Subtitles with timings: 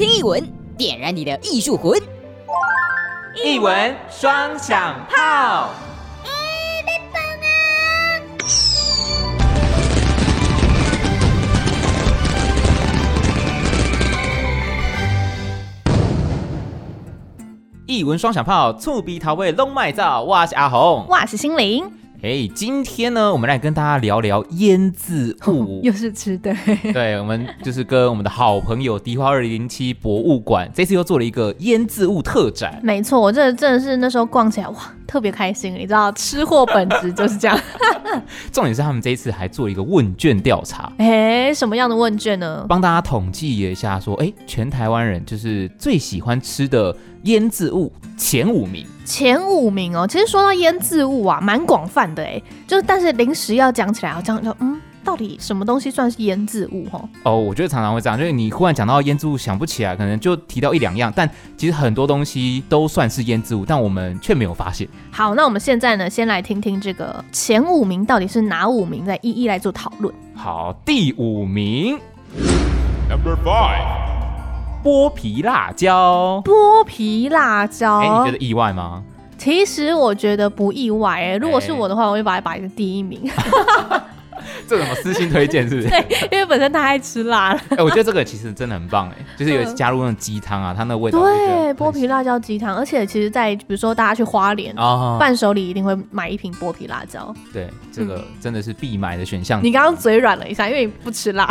[0.00, 0.42] 听艺文，
[0.78, 2.00] 点燃你的艺术魂。
[3.44, 5.68] 艺文双响炮。
[17.86, 20.22] 艺文双响炮，醋鼻桃味拢麦造。
[20.22, 21.99] 我是阿红，我是心灵。
[22.22, 26.54] 哎，hey, 今天呢，我们来跟大家聊聊腌渍物，哦， 又是吃的。
[26.92, 32.78] 对，我们就是跟我们的好朋友迪化二零零七博物馆，这次又做了一个腌渍物特展。
[32.82, 35.72] 没错，我这真的是那时候逛起来哇，特别开心。
[35.72, 37.58] 你知道，吃货本质就是这样。
[38.52, 40.92] 重点是他们这一次还做了一个问卷调查。
[40.98, 42.66] 哎，什么样的问卷呢？
[42.68, 46.94] 帮大家统计一下，说，哎，全台湾人就是最喜欢吃的。
[47.24, 50.06] 腌制物前五名，前五名哦。
[50.06, 52.40] 其实说到腌制物啊，蛮广泛的哎。
[52.66, 57.02] 就是但是临时要讲起来，好像就嗯，到底什么东西算是腌制物哈？
[57.24, 64.88] 哦，我觉得常常会这样，就是你忽然讲到腌制物，想不起来，可能就提到一两样，但其实很多东西都算是腌制物，但我们却没有发现。
[65.10, 70.14] 好，那我们现在呢，先来听听这个前五名到底是哪五名，再一一来做讨论。
[70.34, 71.98] 好，第五名
[73.08, 74.19] ，Number Five。
[74.82, 79.02] 剥皮辣椒，剥皮辣椒，哎、欸，你觉得意外吗？
[79.36, 83.20] 其实我觉得不意外、欸，哎，如果是我的话，欸、我会把它摆在第一名。
[84.66, 85.88] 这什么私心推荐是不是？
[85.90, 87.60] 对，因为本身他爱吃辣了。
[87.70, 91.20] 哎、欸，我觉得这个其实真的很棒哎，就是有加入那种鸡汤啊，它那个味道。
[91.20, 97.34] 对，剥皮辣椒鸡汤，而且其实，在比如说大家去花莲哦，伴手礼一定会买一瓶剥皮辣椒。
[97.52, 99.62] 对，这个真的是必买的选项。
[99.62, 101.46] 你刚刚嘴软了一下，因为你不吃辣。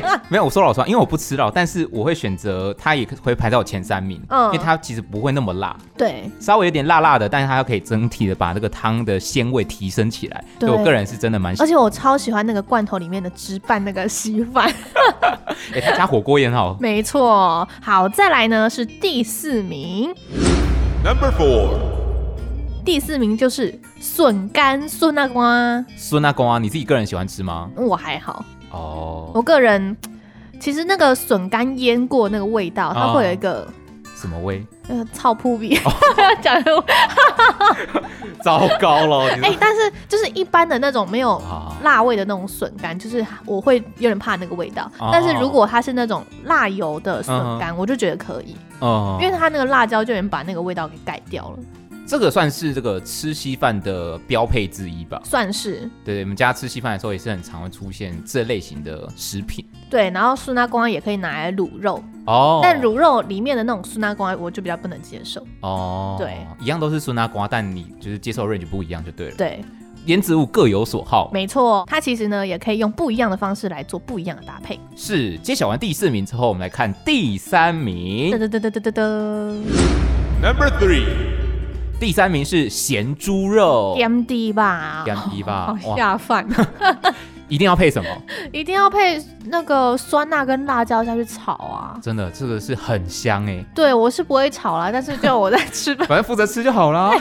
[0.00, 4.20] 欸、 没有，我说老实话，因为我不吃辣，但是我会选择它，也会排在我前三名。
[4.28, 5.76] 嗯，因为它其实不会那么辣。
[5.96, 10.44] 对，稍微有点辣辣的，但是它又可以整体的把那个汤的鲜味提升起来。
[10.58, 11.66] 对，我个人是真的蛮喜欢。
[11.66, 14.72] 而且我超喜欢那个罐头里面的汁拌那个稀饭。
[15.72, 16.76] 哎、欸，他加火锅也很好。
[16.80, 20.14] 没错，好，再来呢是第四名。
[21.04, 21.70] Number four。
[22.84, 25.82] 第四名就是笋干笋那瓜。
[25.96, 27.70] 笋那瓜，你自己个人喜欢吃吗？
[27.76, 28.44] 我还好。
[28.74, 29.96] 哦，我个人
[30.60, 33.66] 其实那个笋干腌过那个味道，它会有一个
[34.16, 34.64] 什么味？
[34.88, 35.78] 呃，臭扑鼻。
[36.42, 36.62] 讲
[38.42, 39.30] 糟糕了！
[39.42, 41.40] 哎、欸，但是就是一般的那种没有
[41.82, 44.90] 辣味的那种笋干，就是我会有点怕那个味道。
[45.10, 48.54] 但是如果它是那种辣油的笋干，我就觉得可以。
[48.80, 51.58] 哦，因为它那个辣椒就能把那个味道给盖掉了。
[52.06, 55.20] 这个算是这个吃稀饭的标配之一吧？
[55.24, 55.88] 算是。
[56.04, 59.64] 对，我们家吃稀饭的时候也是很常会出现这类型的食品。
[59.88, 66.16] 对，然后素那光也可以拿来卤肉哦，但卤肉里面的那种素那光我就比较不能接受哦。
[66.18, 69.36] 对，一样都是素那光，但你就是接受的 range 不一样就对了。
[69.36, 69.64] 对，
[70.06, 71.30] 腌植物各有所好。
[71.32, 74.78] 没错，它其实呢也可以用不一样的方式来做不一样的搭配。
[74.94, 78.30] 是，揭晓完第四名之后，我们来看第三名。
[78.30, 79.02] 噔噔噔噔噔噔噔。
[80.42, 81.43] Number three。
[82.00, 86.46] 第三名是咸猪肉，点滴吧，点滴吧， 好下饭。
[87.48, 88.08] 一定要配什么？
[88.52, 91.96] 一定要配那个酸辣跟辣椒下去炒啊！
[92.02, 93.62] 真的，这个是很香哎。
[93.74, 97.12] 对，我是不会炒啦，但是就我在吃，反正负责吃就好啦。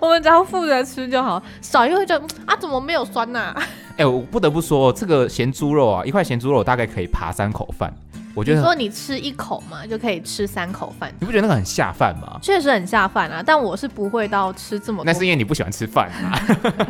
[0.00, 3.54] 我们只要负责吃就好，少一会觉得啊，怎么没有酸呐？
[3.98, 7.92] 哎，我不得不说，这个咸猪肉啊，一块咸猪肉大概可以扒三口饭。
[8.36, 12.38] 我觉得你说你吃一口嘛，就可以吃三口饭，你不觉得那个很下饭吗？
[12.42, 15.04] 确实很下饭啊，但我是不会到吃这么多。
[15.06, 16.38] 那是因为你不喜欢吃饭啊。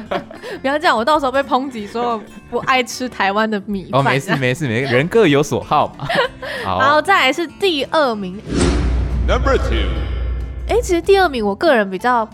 [0.61, 4.01] 不要这样，我到时候被抨击说我不爱吃台湾的米饭。
[4.01, 6.05] 哦，没事没事，没事人各有所好嘛。
[6.67, 8.37] 好，然后再来是第二名
[9.28, 9.87] ，Number two。
[10.69, 12.28] 哎，其实第二名我个人比较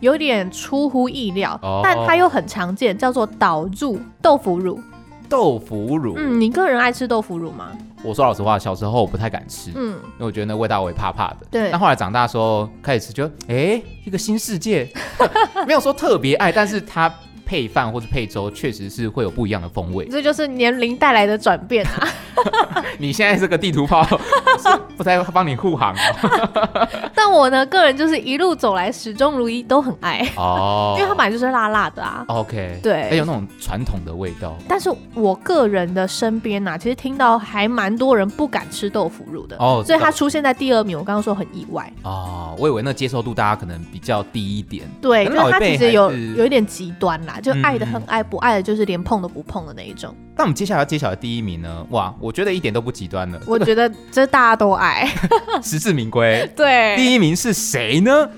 [0.00, 4.80] 有点出乎意料，哦、但它又很常见，叫做导入豆腐乳。
[5.28, 7.68] 豆腐乳，嗯，你个人爱吃豆腐乳吗？
[8.02, 11.38] 我说老实话，小时候我不太敢吃，嗯，因为我觉得那味道我也怕怕的。
[11.50, 14.88] 对，但后来长大的时候开始吃，就哎，一个新世界，
[15.66, 17.12] 没有说特别爱，但是它。
[17.54, 20.04] 配饭或者配粥，确实是会有不一样的风味。
[20.06, 22.08] 这就是年龄带来的转变啊！
[22.98, 24.04] 你现在这个地图炮，
[24.98, 26.88] 不太帮你护航哦。
[27.14, 32.24] 但我呢，个人就是一路走来始终如一，都很爱哦，因为它本来就是辣辣的啊。
[32.26, 34.56] OK，对，还有那种传统的味道。
[34.68, 42.56] 但是我个人的身边呐，其实听到还蛮多人不敢吃豆腐乳的哦，所以它出现在第二名，我刚刚说很意外哦。
[42.58, 47.38] 我以为那接受度大家可能比较低一点，对，因为它其实有有一点极端啦。
[47.44, 50.12] 就爱的很爱，不爱的就是连碰都不碰的那一种。
[50.36, 51.86] 那我们接下来要揭晓的第一名呢？
[51.90, 53.38] 哇，我觉得一点都不极端了。
[53.46, 55.08] 我觉得这大家都爱，
[55.62, 56.50] 实至名归。
[56.56, 58.30] 对，第一名是谁呢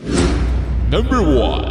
[0.91, 1.64] ？Number one，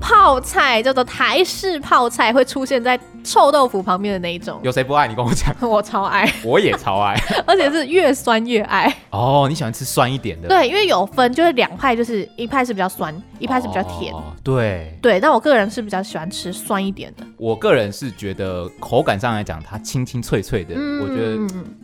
[0.00, 4.60] 泡菜叫做台式泡菜，会出现在臭豆腐旁边的那一种。
[4.62, 5.06] 有谁不爱？
[5.08, 5.54] 你跟我讲。
[5.68, 7.14] 我超爱， 我也超爱，
[7.46, 8.92] 而且是越酸越爱。
[9.10, 10.48] 哦，你喜欢吃酸一点的？
[10.48, 14.12] 对，因为有分，就是两派，就是一派是比较酸，一派是比较甜。
[14.12, 17.24] 哦、对对，但我个人是比较喜欢吃酸一点的。
[17.36, 21.36] 我个人是觉得口感上来讲，它清清脆脆的，嗯、我觉得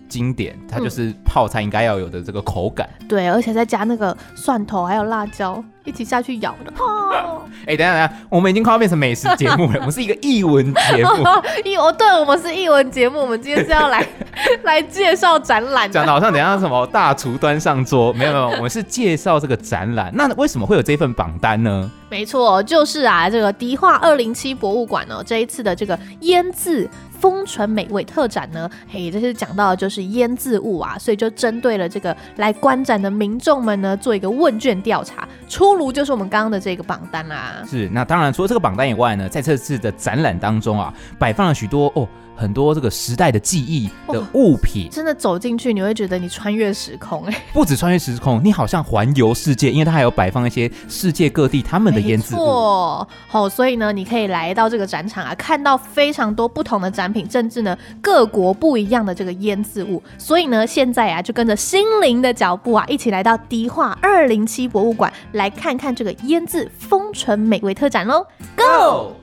[0.08, 2.88] 经典，它就是泡菜应该要有的这个口感。
[3.08, 5.62] 对，而且再加那个蒜头还有辣椒。
[5.84, 6.72] 一起下去咬的。
[7.62, 9.76] 哎、欸，等下等下，我们已经快要变成美食节目了。
[9.78, 11.24] 我们是一个译文节目。
[11.64, 13.20] 译哦，对，我们是译文节目。
[13.20, 14.06] 我们今天是要来
[14.64, 20.12] 来介绍展览，讲的好像等一下什么大厨端上桌，没有没有，我们是介绍这个展览。
[20.14, 21.90] 那为什么会有这份榜单呢？
[22.10, 26.88] 没错，就是啊，这个迪化二零七博物馆呢，这一次的这个腌渍
[27.20, 42.08] 丰醇美味特展呢，嘿，这是讲到的就是腌制物啊，所以就针对了这个来观展的民众们呢，做一个问卷调查，出炉就是我们刚刚的这个榜单啦、是，那当然除了这个榜单以外呢，在这次的展览当中啊，摆放了许多哦。
[42.38, 52.38] 很多这个时代的记忆的物品，真的走进去你会觉得你穿越时空哎、欸，不止穿越时空，你好像环游世界，因为它还有摆放一些世界各地他们的腌制物。
[52.38, 60.00] 错，好，所以呢，你可以来到这个展场啊，看到非常多不同的展品，甚至呢各国不一样的这个腌制物。
[60.16, 68.24] 所以呢，现在啊就跟着心灵的脚步啊，一起来到迪化二零七博物馆，来看看这个腌制丰醇美味特展喽
[68.56, 69.16] ，Go！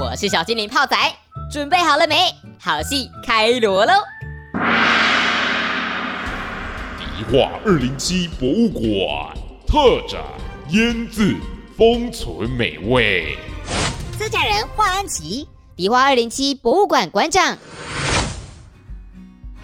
[0.00, 0.96] 我是小精灵泡仔，
[1.50, 2.32] 准备好了没？
[2.60, 3.94] 好戏开锣喽！
[7.00, 9.36] 迪化二零七博物馆
[9.66, 10.22] 特展
[10.68, 11.34] 腌渍
[11.76, 13.36] 封存美味，
[14.16, 17.58] 策展人华安琪，迪化二零七博物馆馆长。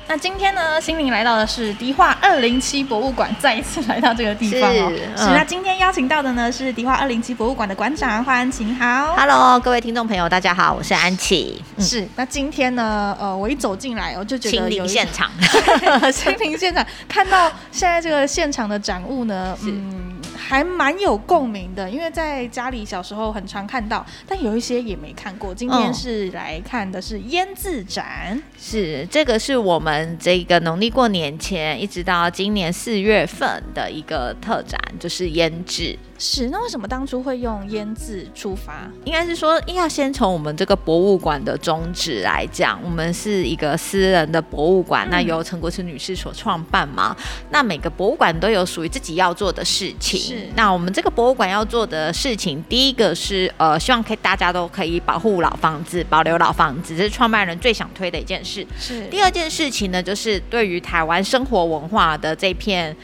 [0.06, 4.93] 那今天呢，心灵来到的是迪化二零七博物馆，再一次来到这个地方哦。
[5.17, 11.62] 是，那今天邀请到的呢是迪化二零七博物馆的馆长华安琪，好，Hello，各位听众朋友，大家好，我是安琪。
[11.77, 15.31] 嗯、是，那今天呢，呃，我一走进来，我就觉得亲临现场，
[16.12, 20.14] 亲临现场，看到现在这个现场的展物呢，嗯。
[20.46, 25.55] 还蛮有共鸣的，因为在家里小时候很常看到，但有一些也没看过。
[25.55, 35.99] 今天是来看的是腌制展，嗯、是这个是我们这个农历过年前一直到今年四月份的一个特展，就是腌制。
[36.17, 38.88] 是，那为什么当初会用腌制出发？
[39.05, 47.14] 应该是说，应要先从我们这个博物馆的宗旨来讲，我们是一个私人的博物馆，嗯、那由陈国慈女士所创办嘛。
[47.50, 50.44] 那每个博物馆都有属于自己要做的事情。
[50.44, 58.67] 是，那我们这个博物馆要做的事情，第一个是呃，希望可以大家都可以保护老房子，保留老房子，这是创办人最想推的一件事。
[58.79, 62.94] 是，第二件事情呢，就是对于台湾生活文化的这片。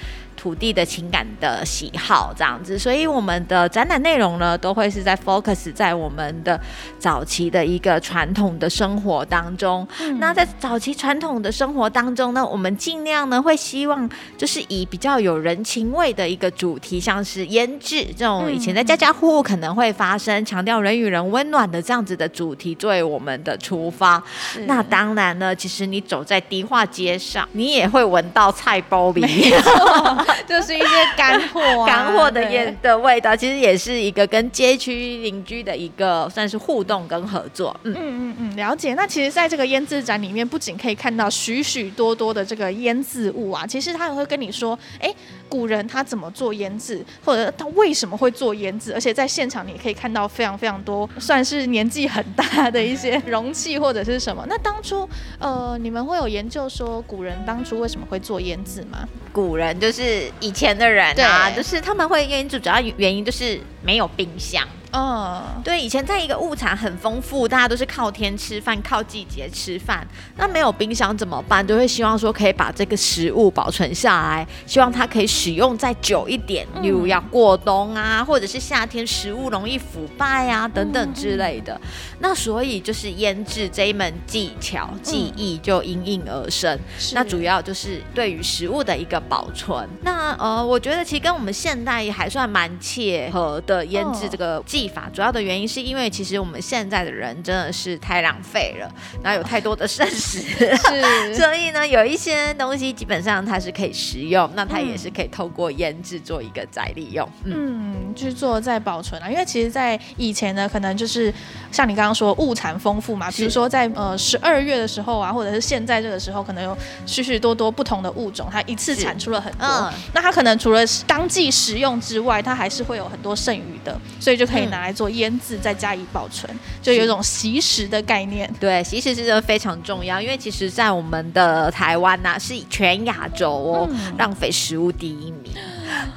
[0.41, 6.59] 土地的情感的喜好这样子，所以我们的展览内容呢，都会是在 focus 在我们的
[6.99, 9.87] 早期的一个传统的生活当中。
[10.01, 14.09] 嗯、那在早期传统的生活当中呢，我们尽量呢会希望
[14.39, 24.23] 就是以比较有人情味的一个主题，像是腌制这种以前在家家户户可能会发生，强调人与人温暖的这样子的主题作为我们的出发。
[24.67, 29.63] 那当然呢，其实你走在迪化街上，你也会闻到菜包里面。
[30.47, 30.87] 就是一些
[31.17, 37.75] 干货、啊，干货的烟的味道，其实也是一个跟街区邻居的一个算是互动跟合作。
[37.85, 38.95] 嗯嗯嗯，了解。
[38.95, 45.17] 那其实，在这个腌制展里面，不仅可以看到许许多多的这个腌制物啊，其实他也会跟你说，哎、欸，
[45.51, 54.47] 古人他怎么做腌制，或者他为什么会做腌制，而且在现场你可以看到非常非常多，算是年纪很大的一些 容器或者是什么。
[54.49, 55.07] 那当初，
[55.41, 59.07] 呃，你们会有研究说古人当初为什么会做腌制吗？
[59.33, 64.67] 古人就是以前的人啊，就是他们会腌制，主要原因就是没有冰箱。
[64.93, 65.65] 嗯，oh.
[65.65, 70.07] 对，以前在一个物产很丰富，大家都是靠天吃饭，靠季节吃饭。
[70.37, 71.65] 那没有冰箱怎么办？
[71.65, 81.81] 就会希望说可以把这个食物保存下来，希望它可以使用再久一点，例如要过冬啊，或者是夏天食物容易腐败啊等等之类的。
[82.19, 86.77] 那所以就是腌制这一门技巧技艺就应运而生。
[86.99, 89.89] 是那主要就是对于食物的一个保存。
[90.03, 94.80] 那呃，我觉得其实跟我们现代还算蛮切合的腌制这个技。
[94.81, 98.91] 技法主要的原因是因为其实我们现在的人真的是太浪费了，
[99.23, 109.29] 然后有太多的剩食，是， 所以呢，有一些东西基本上它是可以食用，那它也是可以透过腌制做一个再利用，嗯，嗯，去做再保存啊。
[109.29, 111.31] 因为其实，在以前呢，可能就是
[111.71, 123.91] 像你刚刚说物产丰富嘛，比如说在呃十二月的时候啊，或者是现在这个时候，可能有许许多多不同的物种，它一次产出了很多，嗯、那它可能除了当季食用之外，它还是会有很多剩余的。
[123.91, 126.49] 的，所以就可以拿来做腌制，再加以保存，
[126.81, 128.51] 就有一种习食的概念。
[128.59, 135.53] 对，习食是真的非常重要，因为其实，在我们的台湾呐、啊，是全亚洲哦、嗯、浪费食物第一名。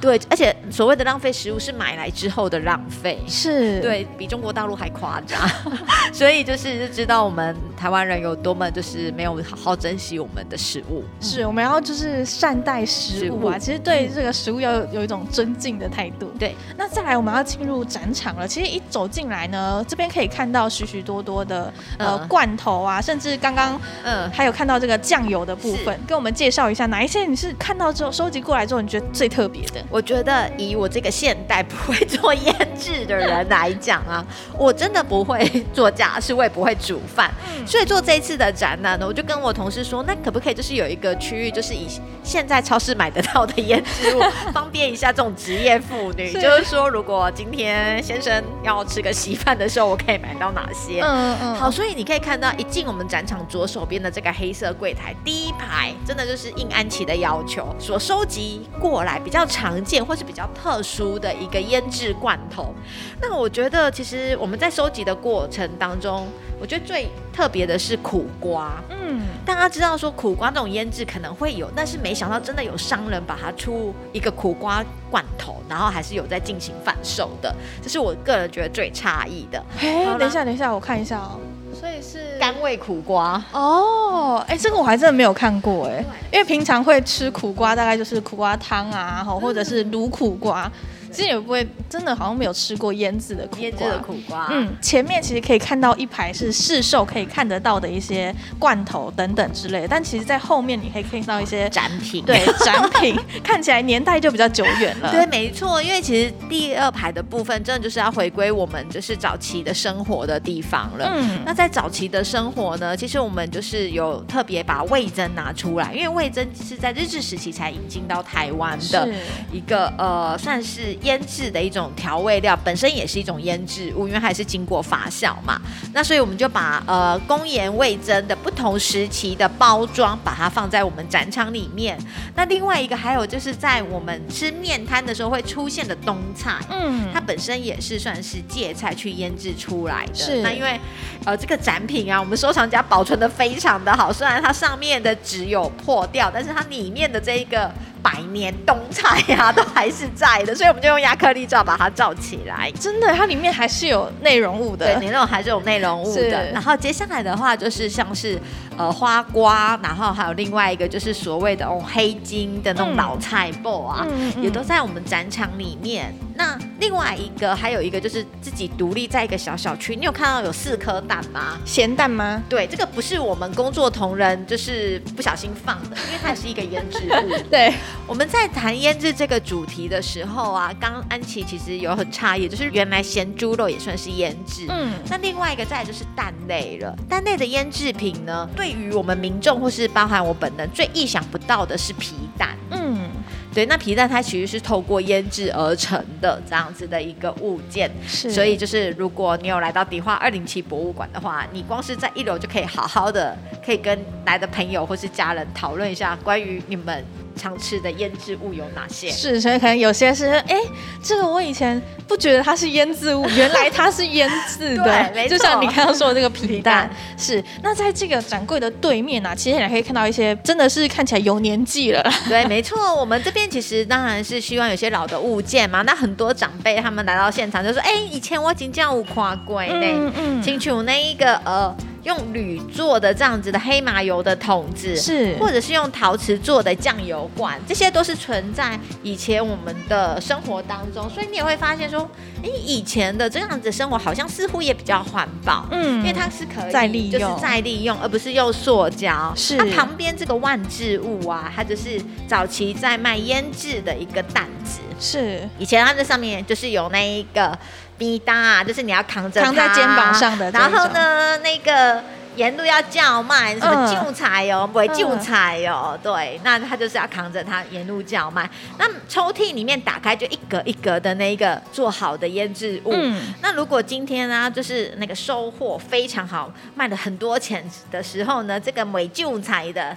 [0.00, 5.40] 对，而且所谓的浪费食物是买来之后的浪费，是对比中国大陆还夸张，
[6.12, 11.02] 所以就是就知道我们台湾人有多么就是没有好好珍惜我们的食物。
[11.20, 16.30] 是，我们要就是善待食物啊，物其实对这个食物要有，有一种尊敬的态度。
[16.38, 18.46] 对，那再来我们要进入展场了。
[18.46, 29.82] 其实一走进来呢，这边可以看到许许多多的呃、嗯、罐头啊，甚至刚刚嗯还有看到这个酱油的部分，跟我们介绍一下哪一些你是看到之后收集过来之后你觉得最特别的。
[29.90, 34.24] 我觉得以我这个现代不会做腌制的人来讲啊，
[34.58, 37.30] 我真的不会做家事，我也不会煮饭，
[37.66, 41.86] 所以做这一次的展览呢，我就跟我同事说，那可不可以就是有一个区域，就是以
[42.22, 44.20] 现在超市买得到的腌制物，
[44.52, 51.00] 方便一下这种职业妇女，是就是说如果今天先生要吃个稀饭的时候，我可以买到哪些？
[51.02, 51.54] 嗯嗯。
[51.54, 59.53] 好，所以你可以看到一进我们展场左手边的这个黑色柜台，第一排真的就是应安琪的要求所收集过来比较常。
[59.54, 62.74] 常见或是比较特殊的一个腌制罐头，
[63.22, 66.26] 那我觉得其实我们在收集的过程当中，
[66.60, 68.82] 我觉得最特别的是苦瓜。
[68.90, 79.64] 嗯，大家知道说苦瓜这种腌制可能会有，但是没想到真的有商人把它出一个苦瓜罐头，然后还是有在进行贩售的，这是我个人觉得最诧异的。
[79.78, 81.38] 嘿，等一下，等一下，我看一下哦。
[81.84, 90.72] 所以是甘味苦瓜哦，哎、欸，这个我还真的没有看过哎，因为平常会吃苦瓜，大概就是苦瓜汤啊，或者是卤苦瓜。
[91.14, 93.62] 其实也不会，真的好像没有吃过腌制的苦瓜。
[93.62, 105.10] 腌制的苦瓜，嗯，前面其实可以看到一排是市售可以看得到的一些罐头等等之类的，但其实，在后面你可以看到一些展品，对，展品 看起来年代就比较久远了。
[105.12, 111.08] 对，没错，因为其实第二排的部分真的就是要回归我们就是早期的生活的地方了。
[111.14, 119.08] 嗯，那在早期的生活呢，其实我们就是有特别把味增拿出来，因为味增是在日治时期才引进到台湾的
[119.52, 120.96] 一个呃，算是。
[121.04, 125.60] 腌制的一种调味料，本身也是一种腌制物，因为还是经过发酵嘛。
[125.92, 131.96] 那所以我们就把呃公盐味增的不同时期的包装，把它放在我们展场里面。
[132.34, 140.14] 那另外一个还有就是在我们吃面摊的时候会出现的冬菜，嗯，它本身也是算是芥菜去腌制出来的。
[140.14, 140.42] 是。
[140.42, 140.80] 那因为
[141.24, 147.70] 呃这个展品啊，我们收藏家保存的非常的好，虽然它上面的纸有破掉，但是它里面的这一个。
[148.04, 152.70] 百年冬菜呀、啊，都还是在的，所以我们就用亚克力罩把它罩起来。
[152.78, 154.84] 真的，它里面还是有内容物的。
[154.84, 156.50] 对，你那种还是有内容物的。
[156.52, 158.38] 然后接下来的话，就是像是
[158.76, 164.06] 呃花瓜，然后还有另外一个就是所谓的哦黑金的那种老菜脯啊，
[164.42, 166.14] 也都在我们展场里面。
[166.36, 171.56] 那另外一个还有一个就是自己独立在一个小小区，你有看到有四颗蛋吗？
[171.64, 172.42] 咸蛋吗？
[172.50, 177.38] 对，这个不是我们工作同仁就是不小心放的，因为它是一个腌制物。
[177.48, 177.72] 对。
[178.06, 184.66] 我们在谈腌制这个主题的时候啊，刚安琪其实有很诧异，就是原来咸猪肉也算是腌制。
[184.68, 186.94] 嗯，那另外一个再就是蛋类了。
[187.08, 192.50] 蛋类的腌制品呢，对于我们民众或是包含我本人最意想不到的是皮蛋。
[192.70, 193.08] 嗯，
[193.54, 197.90] 对，那皮蛋它其实是透过腌制而成的这样子的一个物件。
[198.06, 203.34] 是，所以就是如果你有来到迪化二零七博物馆的话，你光是在一楼就可以好好的
[203.64, 207.02] 可以跟来的朋友或是家人讨论一下关于你们。
[207.36, 209.10] 常吃的腌制物有哪些？
[209.10, 210.56] 是，所以可能有些是，哎，
[211.02, 214.84] 这个我以前不觉得它是腌制物，原来它是腌制的。
[215.12, 216.88] 对， 就像你刚刚说的这个皮蛋。
[217.16, 222.02] 是，那在这个展柜的对面啊，其实你还可以看到一些真的是看起来有年纪了。
[222.28, 225.82] 对，没错，我们这边其实当然是希望有些老的物件嘛。
[225.82, 231.74] 那很多长辈他们来到现场就说，哎，以前我已经常有看过呢，嗯嗯，清楚那一个呃。
[232.04, 242.08] 用铝做的这样子的黑麻油的桶子，是，或者是用陶瓷做的酱油罐，这些都是存在以前我们的生活当中，所以你也会发现说，
[242.42, 249.32] 哎，以前的这样子生活好像似乎也比较环保，嗯，因为它是可以再利用，就是再利用，而不是用塑胶。
[249.34, 257.58] 是，它旁边这个万字物啊，它就是早期在卖腌制的一个担子，是，以前它这上面就是有那一个。
[257.98, 260.50] 米搭啊，就是你要扛着扛在肩膀上的。
[260.50, 262.02] 然后呢，那个
[262.36, 265.96] 沿路要叫卖什么救菜哦，不会救菜哦。
[266.02, 268.50] 对，那他就是要扛着它沿路叫卖。
[268.78, 272.90] 那抽屉里面打开就一格一格的那个做好的腌制物。
[272.92, 273.32] 嗯。
[273.40, 279.96] 那如果今天呢，就是那个收获非常好，卖了很多钱的时候呢，这个没救菜的。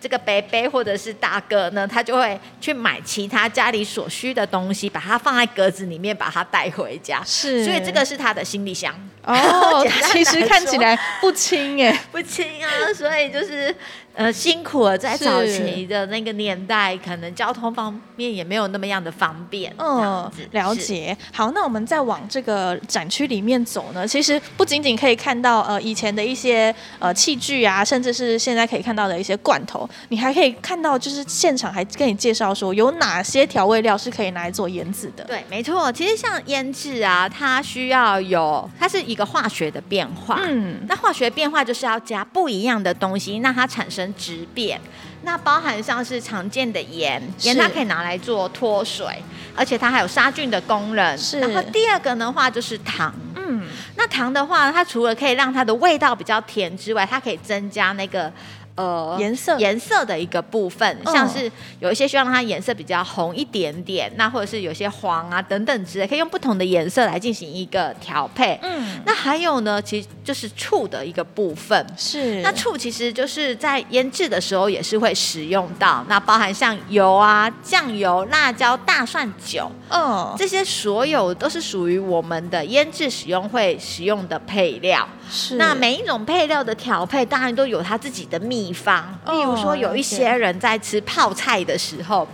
[0.00, 7.22] 这个伯伯或者是大哥呢，他就会去买其他家里所需的东西，把它放在格子里面，把它带回家。
[7.24, 8.94] 是，所以这个是他的行李箱。
[9.24, 13.74] 哦， 其实看起来不轻哎， 不轻啊，所以就是。
[14.18, 19.72] 呃，辛苦了，在早期的那个年代，可能交通方面也没有那么样的方便。
[19.78, 21.16] 嗯，了解。
[21.32, 35.22] 好，那我们再往这个展区里面走呢，其实不仅仅可以看到呃以前的一些呃器具啊，甚至是现在可以看到的一些罐头，你还可以看到就是现场还跟你介绍说有哪些调味料是可以拿来做腌制的。
[35.22, 35.92] 对，没错。
[35.92, 40.40] 其实像腌制啊，它需要有，它是一个化学的变化。
[40.42, 44.07] 嗯，那化学变化就是要加不一样的东西，让它产生。
[44.14, 44.80] 质变，
[45.22, 49.06] 那包含像是常见的盐，盐它可以拿来做脱水，
[49.56, 51.16] 而且它还有杀菌的功能。
[51.16, 58.32] 是，然后第二个的话就是糖，嗯，那糖的话，它除了可以让它的味道比较甜之外，它可以增加那个。
[58.78, 68.56] 呃，颜色颜色的一个部分，像是有一些需要让它颜色比较红一点点，那或者是有些黄啊等等之类，可以用不同的颜色来进行一个调配。
[68.62, 71.84] 嗯，那还有呢，其实就是醋的一个部分。
[71.96, 85.08] 是，那醋其实就是在腌制的时候也是会使用到，那包含像油啊、酱油、辣椒、大蒜、酒，嗯，这些所有都是属于我们的腌制使用会使用的配料。
[85.30, 89.18] 是，那每一种配料的调配，当然都有它自己的秘方。
[89.26, 92.26] 例如说，有一些人在吃泡菜的时候。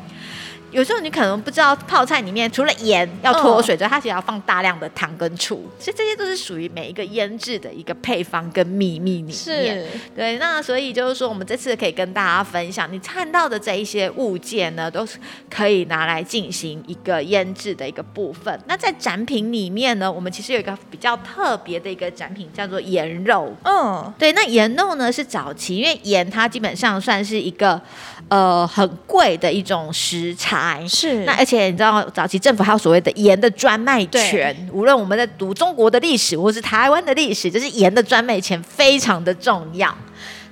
[0.74, 9.32] 有时候你可能不知道泡菜里面除了盐要脱水之外，它其实要放大量的糖跟醋，所以这些都是属于每一个腌制的一个配方跟秘密里面。
[9.32, 10.36] 是，对。
[10.38, 15.16] 那所以就是说，我们这次可以跟大家分享，你看到的这一些物件呢，都是
[15.48, 18.60] 可以拿来进行一个腌制的一个部分。
[18.66, 23.54] 那在展品里面呢，我们其实有一个比较特别的一个展品，叫做盐肉。
[23.62, 24.32] 嗯，对。
[24.32, 27.80] 那盐肉呢是早期，因为盐它基本上算是一个
[28.26, 30.63] 呃很贵的一种食材。
[30.88, 34.54] 是，那而且你知道，早期政府还有所谓的盐的专卖权。
[34.72, 39.94] 无论我们在读中国的历史，或是台湾的历史，就是盐的专卖权非常的重要。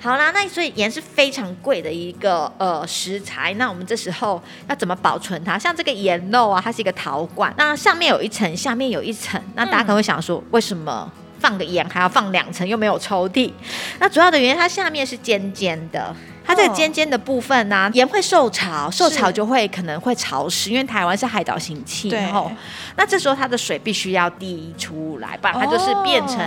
[0.00, 3.54] 好啦，那所以盐是非常贵的一个呃食材。
[3.54, 5.56] 那我们这时候要怎么保存它？
[5.56, 9.40] 像这个盐肉啊，它是一个陶罐，那上面有一层，下面有一层。
[9.54, 11.08] 那大家可能会想说，为什么
[11.38, 13.52] 放个盐还要放两层，又没有抽屉？
[14.00, 16.12] 那主要的原因，它下面是尖尖的。
[16.44, 22.50] 它这个尖尖的部分呢、啊，盐会受潮，受潮就会可能会潮湿，因为台湾是海岛型气候，
[22.96, 26.38] 那这时候它的水必须要滴出来，不然它就是变成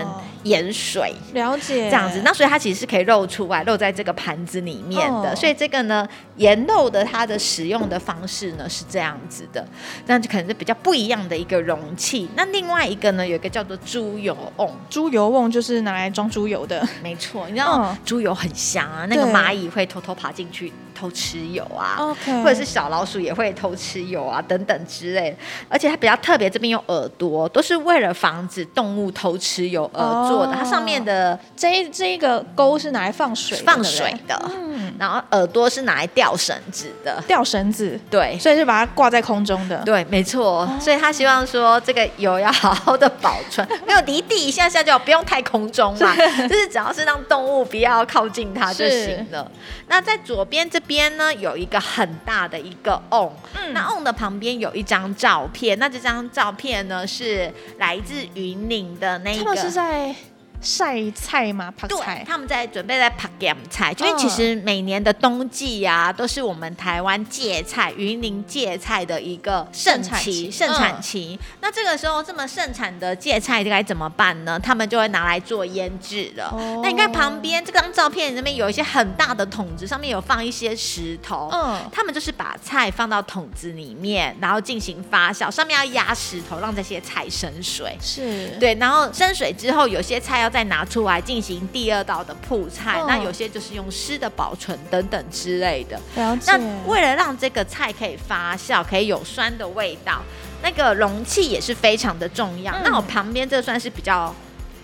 [0.43, 1.13] 盐水。
[1.33, 5.31] 了解，这样子，那所以它其实是可以漏出来，漏在这个盘子里面的。
[5.31, 9.65] 哦、所以这个呢，盐漏的它的使用的方式呢是这样子的，
[10.07, 12.27] 那就可能是比较不一样的一个容器。
[12.35, 17.45] 那另外一个呢，有一个叫做猪油瓮，猪油瓮就是拿来装猪油的，没错。
[17.47, 19.84] 你知道猪油很香啊，那个蚂蚁会。
[19.85, 22.41] 偷偷爬进去偷吃油啊，Okay.
[22.43, 25.37] 或者是小老鼠也会偷吃油啊，等等之类的。
[25.69, 30.53] 而且它比较特别，这边有耳朵，都是为了防止动物偷吃油而做的。
[30.53, 30.55] Oh.
[30.55, 40.61] 它上面的这一这一个钩是拿来放水放水的，嗯，然后耳朵是拿来吊绳子的，吊绳子，对，所以是把它挂在空中的，对，没错。
[40.61, 40.81] Oh.
[40.81, 49.49] 所以他希望说这个油要好好的保存，没有离地一下下就不用太空中嘛，是就是只要是让动物不要靠近它就行了。
[49.87, 59.55] 那在左边这边呢，有一个很大的一个瓮，嗯，那 on 的旁边有一张照片，那这张照片呢是来自云岭的那个。
[59.55, 60.15] 是在。
[60.65, 61.71] 晒菜吗？
[61.77, 71.37] 拍菜，他们在准备在拍咸菜，因为其实每年的冬季啊，都是我们台湾芥菜、云林芥菜的一个盛期、盛产期。
[71.39, 74.59] 嗯、那这个时候这么盛产的芥菜该怎么办呢？
[74.59, 76.49] 他们就会拿来做腌制了。
[76.51, 81.47] 哦、那你看旁边这张照片里面有一些很大的桶子，上面有放一些石头。
[81.53, 87.95] 嗯，他们就是把菜放到桶子里面，然后进行发酵，上面要压石头，让这些菜生水。
[88.01, 90.54] 是对，然后生水之后，有些菜要。
[90.55, 95.99] 再拿出来进行第二道的铺菜，哦、那有些就是用湿的保存等等之类的。
[96.15, 96.49] 了解。
[96.49, 100.21] 那为了让这个菜可以发酵，可以有酸的味道，
[100.63, 102.71] 那个容器也是非常的重要。
[102.71, 104.33] 嗯、那我旁边这算是比较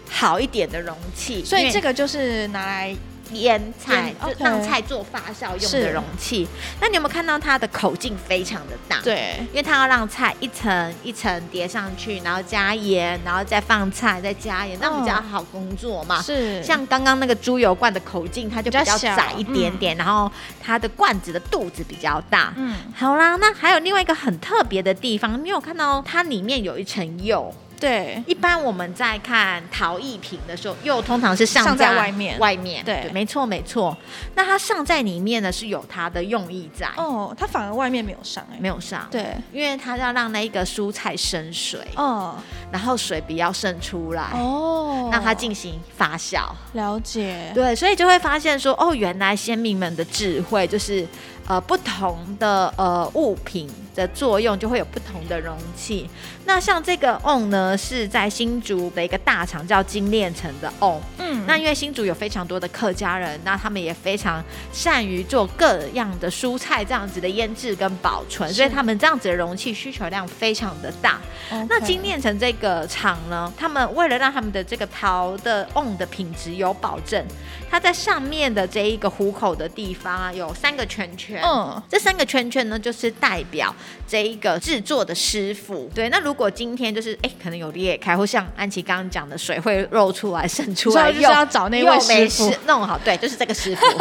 [0.10, 2.93] 好一点的容器，所以这个就是拿来。
[3.33, 6.47] 腌菜就让菜做发酵用的容器，
[6.79, 8.99] 那你有没有看到它的口径非常的大？
[9.01, 16.21] 对，因为它要让菜一层一层叠上去，然后加盐，然后再放菜，再加盐，那比较好工作嘛。
[16.21, 22.53] 是，像刚刚那个猪油罐的口径，它就比较窄一点点，然后它的罐子的肚子比较大。
[22.57, 27.53] 嗯，好啦，那还有另外一个很特别的地方，你有看到它里面有一层釉。
[27.81, 33.97] 对，一般我们在看陶艺品的时候，又通常是上在，外面，外面对，对，没错没错。
[34.35, 36.87] 那它上在里面呢，是有它的用意在。
[36.95, 42.35] 哦，它反而外面没有上，哎，没有上，对，因为它要让那一个蔬菜生水，哦，
[42.71, 46.43] 然后水比较渗出来，哦，让它进行发酵。
[46.73, 51.07] 了解，对，所以就会发现说，哦，原来先民们的智慧就是。
[51.47, 56.09] 呃，不同的呃物品的作用就会有不同的容器。
[56.51, 60.99] 那像这个瓮呢，是在新竹的一个大厂叫精炼城的瓮。
[61.17, 71.21] 嗯，那因为新竹有非常多的客家人，那他们也非常善于做各样的蔬菜这样子的腌制跟保存，所以他们这样子的容器需求量非常的大。
[71.69, 77.25] 那精炼城这个厂呢，他们为了让他们的这个陶的瓮的品质有保证，
[77.69, 81.41] 它在上面的这一个虎口的地方啊，有三个圈圈。
[81.43, 83.73] 嗯，这三个圈圈呢，就是代表
[84.05, 85.89] 这一个制作的师傅。
[85.95, 92.97] 对，那如果今天就是哎，可能有裂开，或像安琪刚刚讲的，水会漏出来、渗出来，就是要找那位师傅弄好。
[93.04, 93.86] 对，就是这个师傅。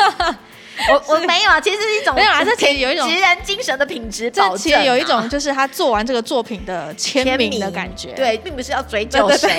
[0.89, 4.57] 我我没有啊，其实是一种没有啊，这其实有一种职人精神的品质保证、啊。
[4.57, 8.13] 其实有一种就是他做完这个作品的签名的感觉。
[8.13, 9.51] 对，并不是要追究谁。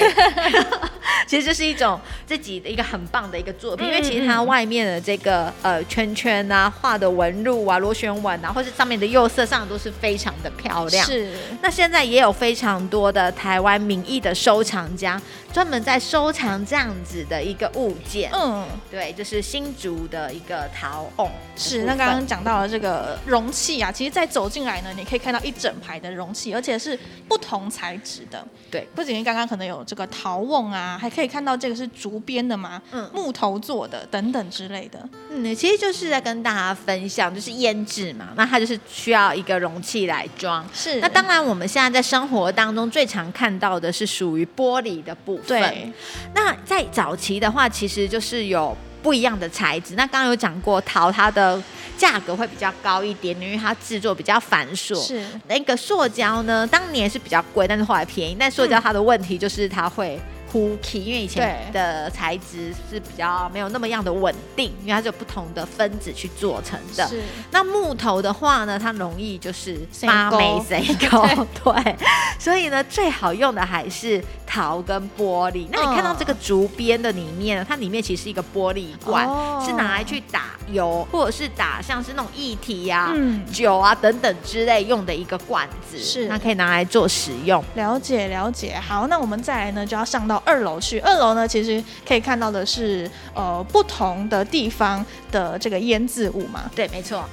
[1.27, 11.05] 其实这是一种自己的一个很棒的一个作品，嗯、因为其实它外面的这个呃圈圈啊，画的纹路啊，螺旋纹啊，或是上面的釉色上都是非常的漂亮。
[11.05, 11.31] 是。
[11.61, 15.21] 那现在也有非常多的台湾名艺的收藏家，
[15.53, 18.31] 专门在收藏这样子的一个物件。
[18.33, 21.09] 嗯，对，就是新竹的一个陶。
[21.17, 21.83] 瓮，是。
[21.83, 28.45] 那刚刚讲到了这个容器啊，其实，在走进来呢，你可以看到一整排的容器，而且是不同材质的。
[28.69, 34.99] 对，不仅仅刚刚可能有这个陶瓮啊，还可以看到这个是竹编的嘛，嗯，木头做的等等之类的。
[35.29, 40.65] 嗯，其实就是在跟大家分享，就是腌制嘛，那它就是需要一个容器来装。
[40.73, 40.99] 是。
[40.99, 45.59] 那当然，我们现在在生活当中最常看到的是属于玻璃的部分。
[45.59, 45.91] 对。
[46.33, 48.75] 那在早期的话，其实就是有。
[49.03, 51.59] 不一样的材质，那刚刚有讲过，陶它的
[51.97, 54.95] 价格会比较高一点，因为它制作比较繁琐。
[55.03, 58.37] 是那个塑胶呢，当年是比较贵，但是后来便宜。
[58.39, 60.21] 但塑胶它的问题就是它会。
[60.51, 67.07] 呼气，因为以前的材质是比较没有那么样的稳定，因为它是有不同的分子去做成的。
[67.07, 67.21] 是。
[67.51, 71.47] 那木头的话呢，它容易就是发霉、生锈。
[71.63, 71.95] 对。
[72.37, 75.67] 所以呢，最好用的还是陶跟玻璃。
[75.71, 85.97] 那你看到这个竹编的里面呢，它里面其实是一个玻璃罐，哦、是拿来去打油，或者是打像是那种液体呀、啊、嗯、酒啊等等之类用的一个罐子。
[85.97, 86.27] 是。
[86.27, 87.63] 那可以拿来做使用。
[87.75, 88.77] 了解了解。
[88.77, 90.40] 好，那我们再来呢，就要上到。
[90.45, 96.69] 二楼去，二楼呢，其实可以看到的是，呃，不同的地方的这个腌渍物嘛。
[96.75, 97.23] 对，没错。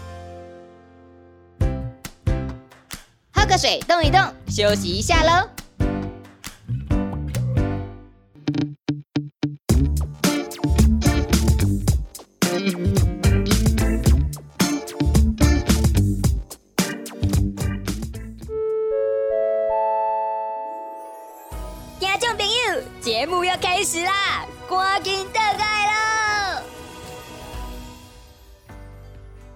[3.33, 5.58] 喝个水，动一动，休息一下喽。
[25.05, 25.38] 赶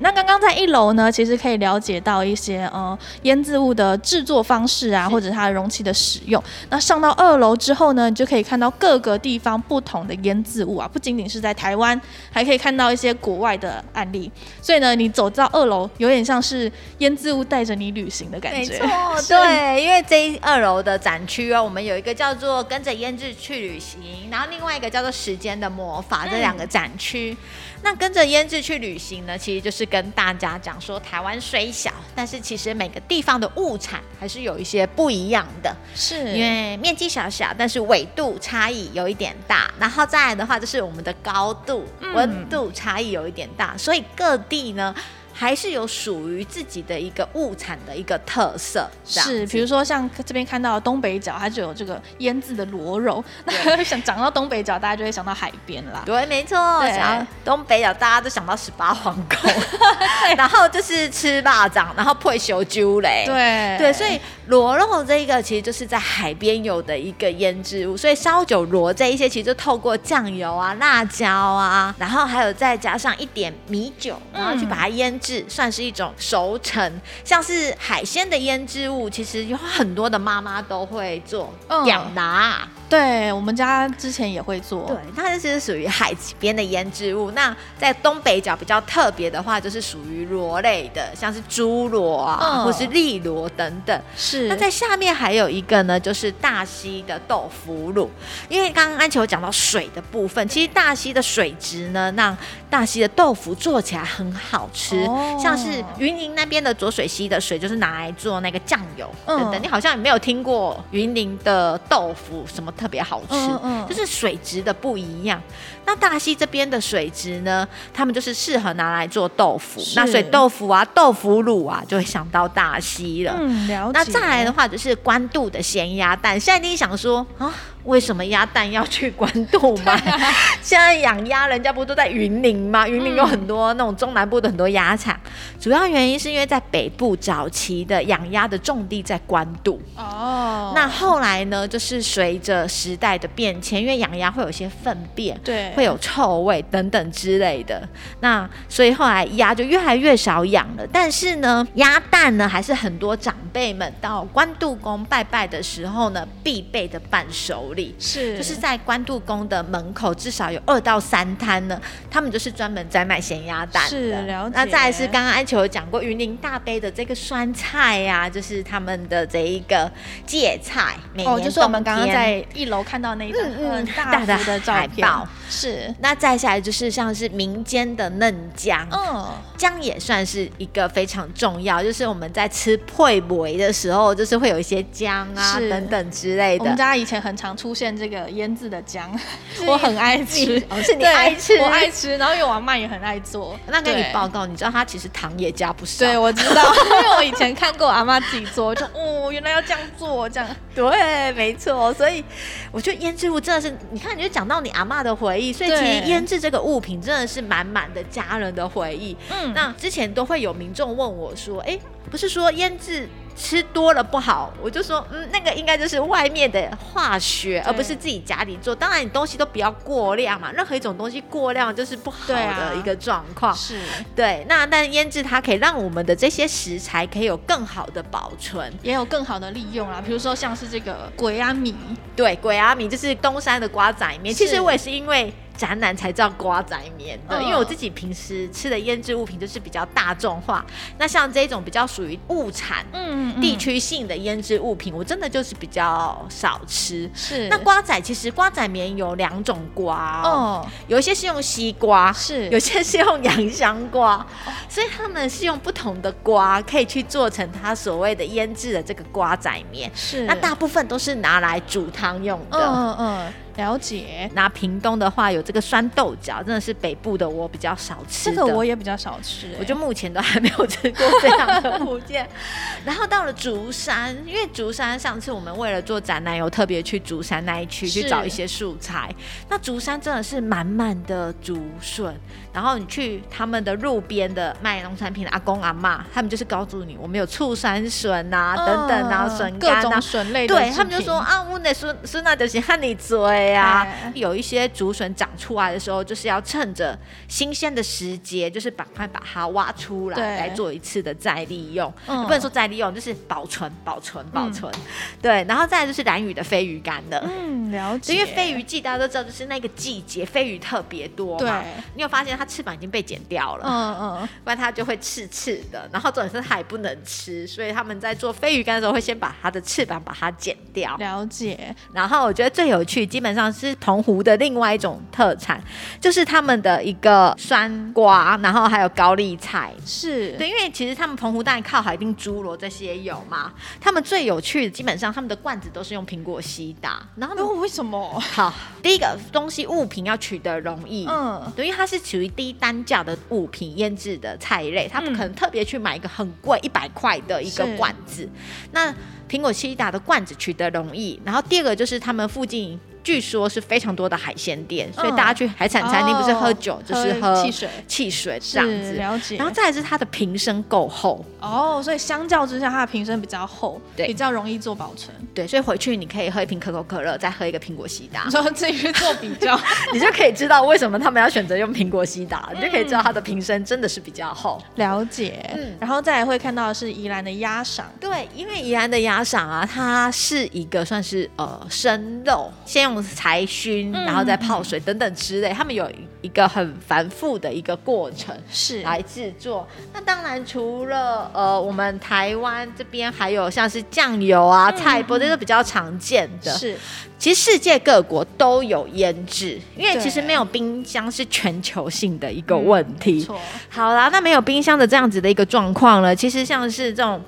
[0.02, 6.42] 那刚刚在一楼呢，其实可以了解到一些呃腌渍物的制作方式啊，或者它的容器的使用。
[6.70, 11.98] 那上到二楼之后呢，你就可以看到各个地方不同的腌渍物啊，不仅仅是在台湾，
[12.30, 14.30] 还可以看到一些国外的案例。
[14.60, 18.58] 所以呢，你走到二楼，有点像是腌渍物带着你旅行的感觉。
[18.58, 27.32] 没错，对，因为这一二楼的展区哦，我们有一个叫做“跟着腌制去旅行”，然后另外一个叫做“时间的魔法”这两个展区。
[27.32, 27.36] 嗯
[27.84, 44.94] 那跟着腌制去旅行呢，其实就是跟大家讲说，台湾虽小，但是其实每个地方的物产还是有一些不一样的，是因为面积小小，但是纬度差异有一点大，然后再来的话就是我们的高度、温度差异有一点大，所以各地呢。
[45.42, 53.22] 还是有属于自己的一个物产的一个特色，是，比如说像这边看到东北角，它就有这个腌制的螺肉。
[53.44, 56.04] 那想讲到东北角，大家就会想到海边啦。
[56.06, 56.56] 对，没错。
[56.86, 59.52] 想到东北角，大家都想到十八皇宫，
[60.38, 63.24] 然后就是吃霸掌，然后配小酒嘞。
[63.26, 64.20] 对对，所以
[64.52, 75.12] 螺肉这一个其实就是在海边有的一个腌制物，所以烧酒螺这一些其实就透过酱油啊、辣椒啊，然后还有再加上一点米酒，然后去把它腌。
[75.22, 81.48] 制算是一种熟成，像是海鲜的腌制物，其实有很多的妈妈都会做。
[81.86, 84.88] 养拿、嗯，对我们家之前也会做。
[84.88, 87.30] 对，它就是属于海边的腌制物。
[87.30, 94.02] 那在东北角比较特别的话，就是属于螺类的，像是猪螺啊，嗯、或是栗螺等等。
[94.16, 94.41] 是。
[94.48, 98.10] 那在下面还有一个呢，就是大溪的豆腐乳。
[98.48, 102.36] 因为刚刚安琪有讲到水的部分，其实大溪的水质呢，让
[102.70, 105.04] 大溪的豆腐做起来很好吃。
[105.04, 109.54] 哦、像是云林那边的浊水溪的水，就是拿来做那个酱油等等。
[109.54, 115.40] 嗯、你好像也没有听过云林的豆腐什么特别好吃，嗯嗯、就是水质的不一样。
[115.84, 119.80] 那大溪这边的水质呢，他们就是适合拿来做豆腐。
[119.80, 123.34] 是那水豆腐啊，豆腐乳啊，就会想到大溪了。
[123.38, 123.90] 嗯，了解。
[123.92, 126.38] 那再来的话，就是官渡的咸鸭蛋。
[126.38, 127.52] 现在你想说啊？
[127.84, 129.96] 为什么鸭蛋要去关渡卖？
[130.62, 132.86] 现在养鸭，人家不都在云林吗？
[132.86, 139.80] 云林有很多那种中南部的很多鸭场，嗯、主要原因是因为在北部早期的养鸭的种地在关渡。
[139.96, 140.72] 哦。
[140.74, 147.86] 那后来呢，就是随着时代的变迁，因为养鸭会有一些粪便，对，会有臭味等等之类的。
[148.20, 150.86] 那所以后来鸭就越来越少养了。
[150.92, 157.71] 但是呢，鸭蛋呢，还是很多长辈们到关渡宫拜拜的时候呢，必备的伴手。
[157.98, 161.80] 是，就是在关渡宫的门口，至少有二到三摊呢。
[162.10, 163.88] 他们就是专门在卖咸鸭蛋的。
[163.88, 164.52] 是，了解。
[164.54, 169.90] 那再来是刚刚安琪有讲过云林大杯的这个酸菜呀、啊，就是他们的这一个
[170.26, 170.96] 芥菜。
[171.14, 173.40] 每年哦，就是我们刚刚在一楼看到那一张
[173.72, 175.08] 很大幅的照片。
[175.08, 175.94] 嗯嗯、是。
[176.00, 179.24] 那再下来就是像是民间的嫩姜，嗯，
[179.56, 186.64] 姜也算是一个非常重要，就是我们在吃配粿的时候，就是会有一些姜啊等等之类的。
[186.64, 187.56] 我们家以前很常。
[187.62, 189.08] 出现这个腌制的姜，
[189.68, 192.16] 我很爱吃，是你爱吃，我爱吃。
[192.16, 193.56] 然后因为我阿嬷也很爱做。
[193.68, 196.04] 那跟你报告，你知道他其实糖也加不少。
[196.04, 200.48] 对，我知道， 因为我以前看过阿妈自己做，就哦，原来要这样做，这样。
[200.74, 201.94] 对，没错。
[201.94, 202.24] 所以
[202.72, 209.16] 我觉得腌制物真的是，你看，你就讲到你阿嬷的回忆，所以其实腌制这个物品真的是满满的家人的回忆。
[209.30, 211.78] 嗯，那之前都会有民众问我说，哎，
[212.10, 213.08] 不是说腌制。
[213.42, 218.72] 吃多了不好，我就说，嗯，那个应该就是外面的化学，而不是自己家里做。
[218.72, 223.52] 当然，你东西都不要过量嘛，任何一种东西过量就是不好的一个状况。
[223.52, 223.80] 啊、是，
[224.14, 224.46] 对。
[224.48, 230.00] 那但腌制它可以让我们的这些食材可以有更好的保存，也有更好的利用啊。
[230.06, 231.74] 比如说像是这个鬼阿米，
[232.14, 234.32] 对，鬼阿米就是东山的瓜仔面。
[234.32, 235.34] 其实我也是因为。
[235.62, 240.66] 展览才叫瓜仔面的，因为我自己平时吃的腌制物品就是比较大众化。
[240.98, 247.08] 那像这种比较属于物产、嗯，地区性的腌制物品，我真的就是比较少吃。
[247.14, 247.48] 是。
[247.48, 254.26] 那瓜仔其实瓜仔面有两种瓜哦，有一些是用西瓜，是，有些是用洋香瓜，
[254.68, 259.88] 所以他们是用不同的瓜可以去做成它所谓的腌制的这个瓜仔面。
[259.94, 260.24] 是。
[260.24, 262.58] 那大部分都是拿来煮汤用的。
[262.58, 263.32] 嗯嗯。
[263.56, 268.30] 了解，那屏东的话有这个酸豆角，真的是北部的我比较少吃。
[268.30, 272.26] 这个我也比较少吃，欸，我就目前都还没有吃过这样的物件。
[272.84, 279.14] 然后到了竹山，因为竹山上次我们为了做展览，有特别去竹山那一区去找一些素材。
[279.48, 282.14] 那竹山真的是满满的竹笋，
[282.52, 290.54] 然后你去他们的路边的卖农产品的阿公阿嬷，他们就是告诉你，我们有醋山笋啊，嗯、等等啊，笋干啊，笋类的。
[290.54, 293.30] 对他们就说啊，我那笋笋那就是和你做。
[293.42, 301.92] 对呀，有一些竹笋长出来的时候，就是要趁着新鲜的时节，就是赶快把它挖出来，来做一次的再利用。
[302.06, 304.72] 不能说再利用，就是保存、保存、保存。
[305.20, 307.18] 对，然后再来就是蓝雨的飞鱼干的。
[307.26, 308.14] 嗯，了解。
[308.14, 311.62] 因为飞鱼季大家都知道，就是那个季节飞鱼特别多嘛。
[311.62, 311.82] 对。
[311.96, 313.66] 你有发现它翅膀已经被剪掉了？
[313.68, 314.28] 嗯嗯。
[314.44, 320.96] 不然它就会刺刺的，然后重点是它也不能吃，所以他们在做飞鱼干的时候会先把它的翅膀把它剪掉。
[320.98, 321.74] 了解。
[321.92, 323.31] 然后我觉得最有趣，基本。
[323.34, 325.62] 上是澎湖的另外一种特产，
[326.00, 333.52] 就是他们的一个酸瓜，然后还有高丽菜，是对，因为其实他们澎湖当然靠海，一定猪螺这些有嘛。
[333.80, 338.18] 他们最有趣的，基本上他们的罐子都是用苹果西打，然后呢，为什么？
[338.20, 348.28] 好，第一个东西物品要取得容易，嗯，对，因为它是属于低单价的物品腌制的菜类，他不可能特别去买一个很贵一百块的一个罐子。
[348.72, 348.92] 那
[349.28, 352.78] 苹果西打的罐子取得容易，然后第二个就是他们附近。
[353.02, 358.92] 据说是非常多的海鲜店，所以大家去海产餐厅不是喝酒就是喝汽水，汽水这样子。
[358.94, 359.36] 了解。
[359.36, 365.14] 然后再来是它的瓶身够厚哦，所以相较之下，它的瓶身比较厚，对，比较容易做保存。
[365.34, 369.58] 对，所以回去你可以喝一瓶可口可乐，再喝一个苹果西打， 你说自己去做比较，
[369.92, 374.62] 你就可以知道为什么他们要选择用苹果西打，你就可以知道它的瓶身真的是比较厚。
[374.76, 375.50] 了解。
[375.56, 385.88] 嗯，然后再来会看到的是宜兰的鸭赏，对，因为宜兰的鸭赏啊，它是一个算是呃生肉，先用柴熏，然后再泡水等等之类，他们有
[386.20, 389.66] 一个很繁复的一个过程是来制作。
[389.94, 396.52] 那当然除了呃我们台湾这边还有像是酱油啊、菜脯，这是比较常见的。
[396.52, 396.76] 是，
[397.18, 403.20] 其实世界各国都有腌制，因为其实没有冰箱是全球性的一个问题。
[403.20, 407.22] 错，好啦，那没有冰箱的这样子的一个状况呢，其实像是这种。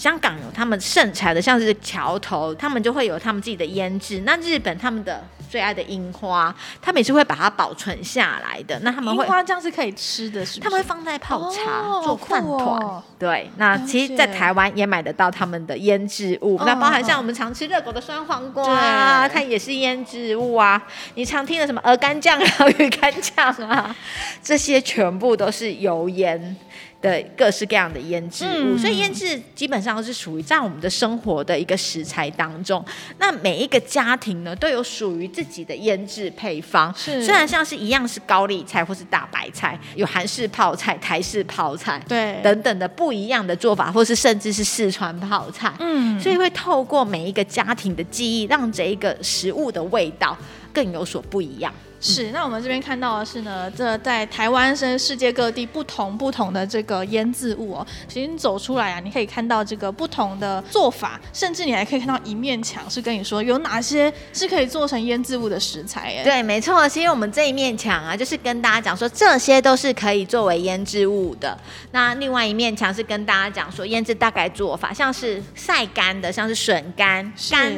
[0.00, 4.22] 香港有他们盛产的，像是桥头，他们就会有他们自己的腌制。
[4.24, 8.80] 那日本他们的最爱的樱花，他们也是会把它保存下来的。
[8.80, 10.60] 那他们会樱花酱是可以吃的，是不是？
[10.60, 12.56] 他们会放在泡茶、哦、做饭团。
[12.56, 16.56] 哦、对，那其实，在台湾也买得到他们的腌制物。
[16.56, 20.82] 哦、那包含像我们常吃热狗的酸黄瓜，啊，它也是腌制物啊。
[21.14, 23.94] 你常听的什么鹅肝酱啊、 鱼肝酱啊，
[24.42, 26.56] 这些全部都是油腌。
[27.02, 32.84] 的各式各样的腌制物，嗯、所以腌制基本上是属于在我们的生活的一个食材当中。
[33.18, 36.94] 那每一个家庭呢，都有属于自己的腌制配方。
[36.94, 45.72] 是，虽然像是一样是高丽菜或是大白菜，有韩式泡菜、台式泡菜，对，等等的不一样的做法，或是甚至是四川泡菜。
[45.78, 50.36] 嗯，所以会透过每一个家庭的记忆，让这一个食物的味道
[50.72, 51.72] 更有所不一样。
[52.02, 66.24] 是，那我们这边看到的是呢，这在台湾甚至世界各地不同不同的这个腌制物哦，其实你走出来啊，你可以看到这个不同的做法，甚至你还可以看到一面墙是跟你说有哪些是可以做成腌制物的食材哎。
[66.24, 71.54] 对，没错，是因为我们这一面墙啊，就是跟大家讲说这些都是可以作为腌制物的。
[71.92, 77.70] 那另外一面墙是跟大家讲说腌制大概做法，像是晒干的，像是笋干干。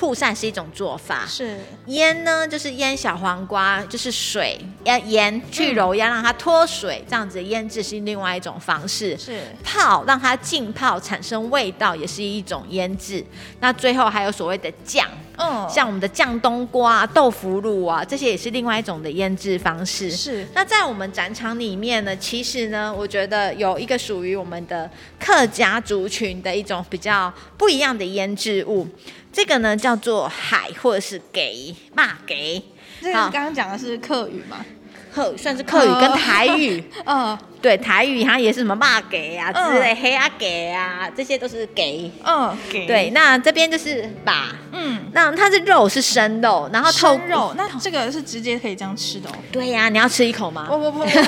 [0.00, 1.58] 曝晒是一种做法，是
[1.88, 9.14] 腌呢，就是腌小黄瓜，就是水要腌去揉，要让它脱水，这样子腌制是另外一种方式。
[9.18, 13.22] 是泡，让它浸泡产生味道，也是一种腌制。
[13.60, 20.10] 那最后还有所谓的酱，嗯，像我们的酱冬瓜、豆腐乳啊，这些也是另外一种的腌制方式。
[20.10, 20.46] 是。
[20.54, 28.88] 那在我们展场里面呢，其实呢，我觉得有一个属于我们的客家族群的一种比较不一样的腌制物。
[29.32, 32.62] 这个呢叫做海或者是给骂给，
[33.00, 34.64] 这个刚刚讲的是客语嘛？
[35.12, 42.86] 客算是客语跟台语，嗯， 对，台语它也是什么骂给啊之类，黑啊给啊，这些都是给，嗯，给。
[42.86, 49.32] 对，那这边就是把，嗯，那它是肉是生肉，然后透肉，那这个是直接可以这样吃的哦。
[49.50, 50.66] 对呀，你要吃一口吗？
[50.68, 51.20] 不不不，我觉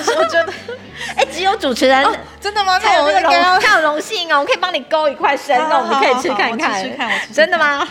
[0.46, 0.52] 得，
[1.18, 2.06] 哎，只有主持人
[2.40, 2.78] 真的吗？
[2.78, 3.81] 才有这个荣，才
[4.30, 6.84] 我可以帮你勾一块生肉，你可以吃看看，
[7.32, 7.86] 真的吗？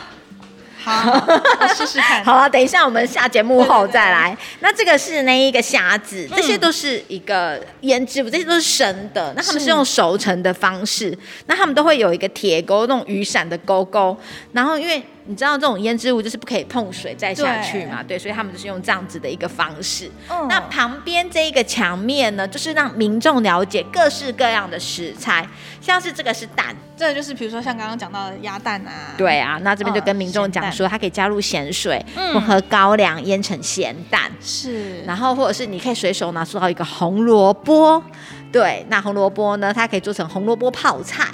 [0.84, 1.12] 好，
[1.60, 2.24] 我试试看。
[2.26, 4.36] 好了，等一下我们下节目后再来。
[4.62, 9.32] 那这个是那一个虾子，这些都是一个腌制物，这些都是生的。
[9.36, 11.16] 那他们是用熟成的方式，
[11.46, 14.18] 那他们都会有一个铁钩，那种雨伞的钩钩。
[14.54, 20.12] 然后因为你知道这种腌制物就是不可以碰水再下去嘛，对，对，所以他们就是用这样子的一个方式。
[20.30, 25.48] 嗯、那旁边这一个墙面呢，就是让民众了解各式各样的食材，
[25.80, 38.04] 像是这个是蛋，这个就是比如说像刚刚讲到的鸭蛋啊，对啊，那这边就跟民众讲说，它可以加入咸水，混、嗯、合高粱腌成咸蛋，是，然后或者是你可以随手拿出到一个红萝卜，
[38.52, 41.30] 对，那红萝卜呢，它可以做成红萝卜泡菜。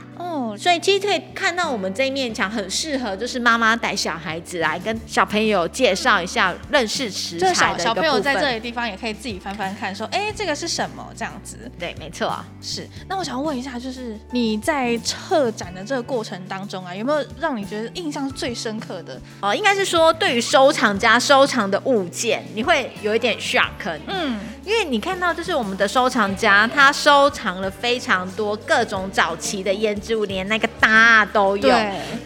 [0.57, 7.83] 所以其实可以看到，我们这一面墙很适合，就是妈妈带小孩子来跟小朋友介绍一下认识食材的。
[7.83, 11.07] 小朋友在这里地方也可以自己翻翻看，说，哎，这个是什么？
[11.15, 11.57] 这样子。
[11.77, 12.87] 对，没错，啊是。
[13.07, 19.21] 那我想问一下，就是你在策展的这个过程当中啊，有没有让你觉得印象最深刻的？
[19.41, 23.99] 哦，应该是说，对于收藏家收藏的物件，你会有一点 shock。
[24.07, 30.46] 嗯，因为你看到，就是我们的收藏家，他收藏了非常多各种早期的胭脂物，连。
[30.47, 31.69] 那个大都有。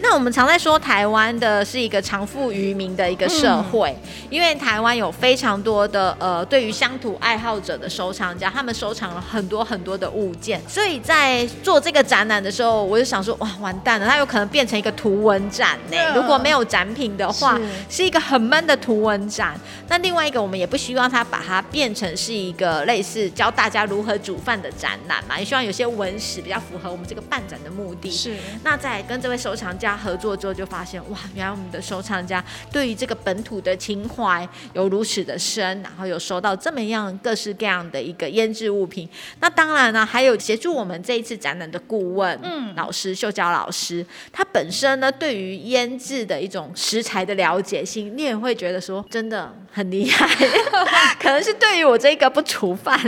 [0.00, 10.60] 那我们常在说台湾的是一个长富于民的一个社会，嗯、因为台湾有非常多的呃，对于乡土爱好者的收藏家，他们收藏了很多很多的物件。
[10.68, 15.96] 所以在做这个展览的时候，我就想说，哇，完蛋了，它有可能变成一个图文展呢。
[15.96, 19.58] 嗯、如果没有展品的话，是，是一个很闷的图文展。
[19.88, 28.10] 那另外一个，我们也不希望它把它变成是一个类似教大家如何煮饭的展览嘛，也希望有些文史比较符合我们这个办展的目的。
[28.12, 28.36] 是。
[28.62, 39.08] 那在跟这位收藏家合作之后，就发现哇，原来我们的收藏家对于这个本土的情怀有如此的深，然后有收到这么样各式各样的一个腌制物品。
[39.40, 50.28] 那当然呢，还有协助我们这一次展览的顾问，嗯，老师秀娇老师，他本身呢对于腌制的一种食材的了解性，你也会觉得说真的很厉害。
[51.20, 52.98] 可能是对于我这个不煮饭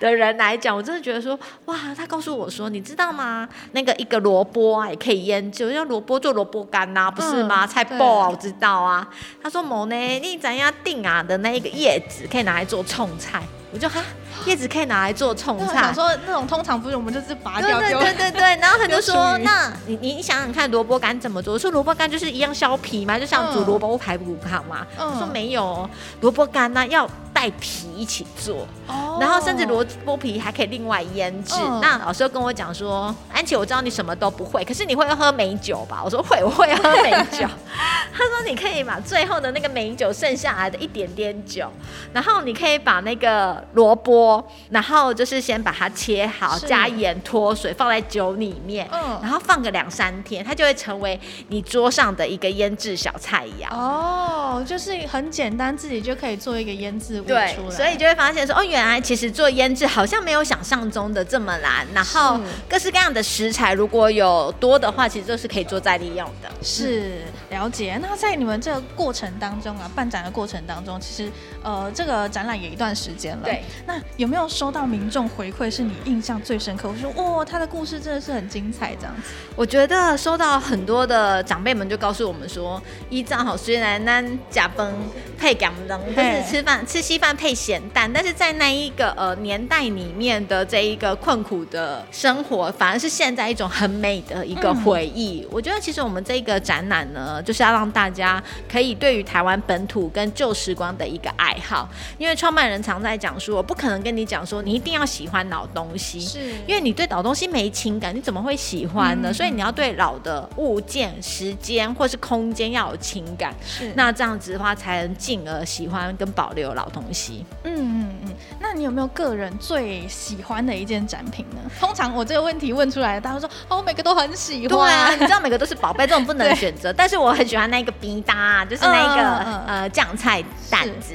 [0.00, 3.48] 的人来讲，我真的觉得说哇，他告诉我说，你知道吗？
[3.72, 7.64] 那个一个萝卜啊也可以腌制，要萝卜做萝卜干呐，不是吗？
[7.64, 9.08] 嗯、菜包啊，我知道啊。
[9.42, 14.02] 他说某呢，你怎样定啊的那一个叶子可以拿来做冲菜，我就哈。
[14.46, 15.74] 叶子可以拿来做冲菜。
[15.74, 17.98] 想说那种通常不是我们就是拔掉丢。
[17.98, 18.56] 对对对对对。
[18.60, 21.54] 然后他就说，那你你你想想看，萝卜干怎么做？
[21.54, 24.86] 我说萝卜干就是一样削皮嘛，就像煮萝卜排骨汤嘛。
[25.18, 25.88] 说没有，
[26.20, 28.66] 萝卜干呢要带皮一起做。
[28.86, 29.18] 哦。
[29.20, 31.54] 然后甚至萝卜皮还可以另外腌制。
[31.58, 31.80] 嗯。
[31.80, 36.02] 那老师又跟我讲说，安琪，我知道你什么都不会，可是你会喝美酒吧？
[36.04, 37.46] 我说会，我会喝美酒。
[38.12, 41.70] 他说你可以把最后的那个美酒剩下来的一点点酒，
[42.12, 44.29] 然后你可以把那个萝卜。
[44.70, 51.18] 然后就是先把它切好，加盐脱水，放在酒里面，嗯，然后放个两三天，它就会成为
[51.48, 53.74] 你桌上的一个腌制小菜肴。
[53.74, 57.54] 哦，就是很简单，自己就可以做一个腌制物出来。
[57.54, 61.86] 对，所以就会发现说，哦，原来其实做腌制好像没有想象中的这么难。
[61.94, 66.50] 然后各式各样的食材如果有多的话，其实都是可以做再利用的。
[66.62, 67.98] 是，了解。
[68.02, 71.30] 那在你们这个过程当中啊，办展的过程当中，其实
[71.62, 73.44] 呃，这个展览也一段时间了。
[73.44, 74.00] 对，那。
[74.20, 76.86] 有没有收到民众回馈是你印象最深刻？
[76.86, 79.30] 我说哇，他的故事真的是很精彩，这样子。
[79.56, 84.92] 我觉得收到很多的长辈们就告诉我们说，依照好虽然呢甲崩
[85.38, 95.40] 配感灯，就是吃饭吃稀饭配咸蛋，但是在那一个呃年代里面的这一个困苦的生活，反而是现在一种很美的一个回忆。
[95.46, 109.30] 嗯、我觉得其实我们这个展览呢，就是要让大家可以对于台湾本土跟旧时光的一个爱好，因为创办人常在讲说，不可能跟跟你讲说，你一定要喜欢老东西，是因为你对老东西没情感，你怎么会喜欢呢？
[109.30, 117.46] 嗯、所以你要对老的物件、时间或是空间要有情感，是那这样子的话，才能进而喜欢跟保留老东西。
[117.62, 118.34] 嗯嗯嗯。
[118.58, 121.58] 那你有没有个人最喜欢的一件展品呢？
[121.78, 124.68] 通常我这个问题问出来，大家说哦，我每个都很喜欢。
[124.68, 126.92] 对啊，你知道每个都是宝贝，这种不能选择。
[126.92, 131.14] 但是我很喜欢那个冰搭，就是那个、嗯、呃酱菜蛋子。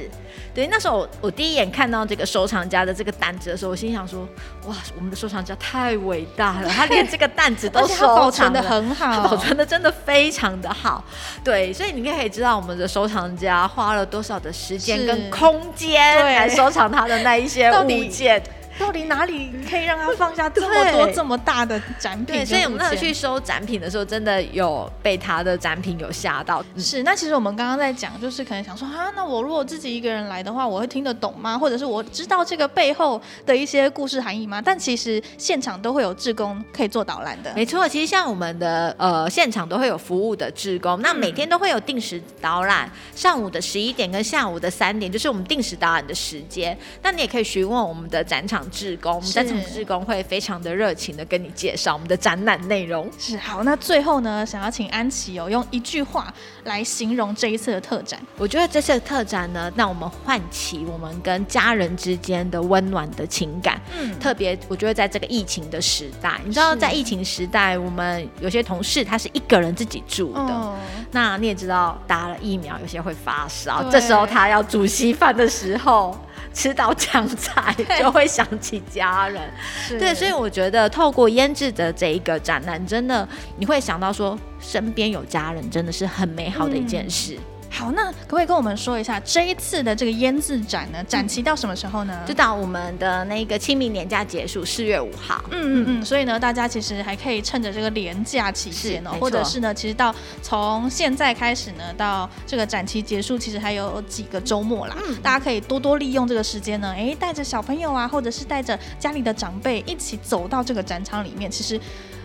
[0.54, 4.20] 对，那时候我，我第一眼看到这个收藏家的这个担子的时候，我心想说：
[4.66, 11.04] 哇，我们的收藏家太伟大了，他连这个担子都 收保存的很好，保存的真的非常的好。
[11.42, 18.42] 对，所以你可以知道我们的收藏家花了多少的时间跟空间来收藏他的那一些物件。
[18.78, 22.26] 到底哪里可以让他放下这么多这么大的展品？
[22.26, 26.64] 对，所以我们那时候去收展品的时候，真的有被他的展品有吓到。
[26.76, 31.58] 是，那其实我们刚刚在讲，就是可能想说啊，那我如果自己一个人来的话，我会听得懂吗？
[31.58, 34.60] 或者是我知道这个背后的一些故事含义吗？
[34.60, 37.52] 但其实现场都会有志工可以做导览的。
[37.54, 46.76] 没错，其实像我们的呃现场都会有服务的志工，那每天都会有定时导览，嗯、上午的十一点跟下午的三点，就是我们定时导览的时间。
[47.02, 48.65] 那你也可以询问我们的展场。
[48.70, 53.10] 志工，我们展场志工会非常的热情的跟你介绍我们的展览内容。
[53.18, 56.32] 是好，那最后呢，想要请安琪哦，用一句话
[56.64, 58.20] 来形容这一次的特展。
[58.38, 63.80] 我觉得这次的特展呢，让我们唤起我们跟家人之间的温暖的情感。
[63.98, 70.76] 嗯，特别我觉得在这个疫情的时代，你知道在疫情时代，我们有些同事他是一个人自己住的，哦、
[71.12, 76.16] 那你也知道打了疫苗，有些会发烧，这时候他要煮稀饭的时候。
[76.56, 79.42] 吃到酱菜 就会想起家人，
[79.90, 83.28] 对，对，所以我觉得透过腌制的这一个展览，真的
[83.58, 87.34] 你会想到说身边有家人，真的是很美好的一件事。
[87.34, 91.04] 嗯好，那可不可以跟我们说一下这一次的这个腌制展呢？
[91.04, 92.24] 展期到什么时候呢？
[92.26, 95.44] 就到我们的那个清明年假结束，四月五号。
[95.50, 96.04] 嗯嗯嗯。
[96.04, 104.96] 所以呢，大家其实还可以趁着这个年假期间哦，或者是呢，其实到从现在开始呢，到这个展期结束，其实还有几个周末啦。
[105.06, 105.14] 嗯。
[105.22, 111.78] 大家可以多多利用这个时间呢，哎，带着小朋友啊，或者是带着家里的长辈一起走到这个展场里面，其实。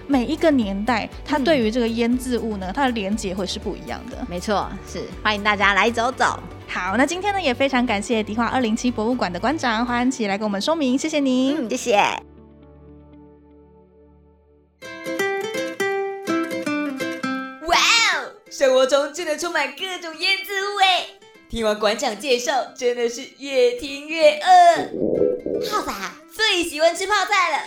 [0.08, 4.18] 每一个年代，它对于这个腌制物呢，它的连接会是不一样的。
[4.30, 6.40] 没错，是欢迎大家来走走。
[6.68, 11.58] 好，那今天呢，也非常感谢迪化二零七博物馆的馆长黄安琪来跟我们说明，谢谢您。
[11.58, 11.96] 嗯，谢谢。
[17.68, 21.06] 哇哦，生活中真的充满各种腌制物哎！
[21.50, 25.70] 听完馆长介绍，真的是越听越饿。
[25.70, 25.94] 泡仔
[26.34, 27.64] 最喜欢吃泡菜了。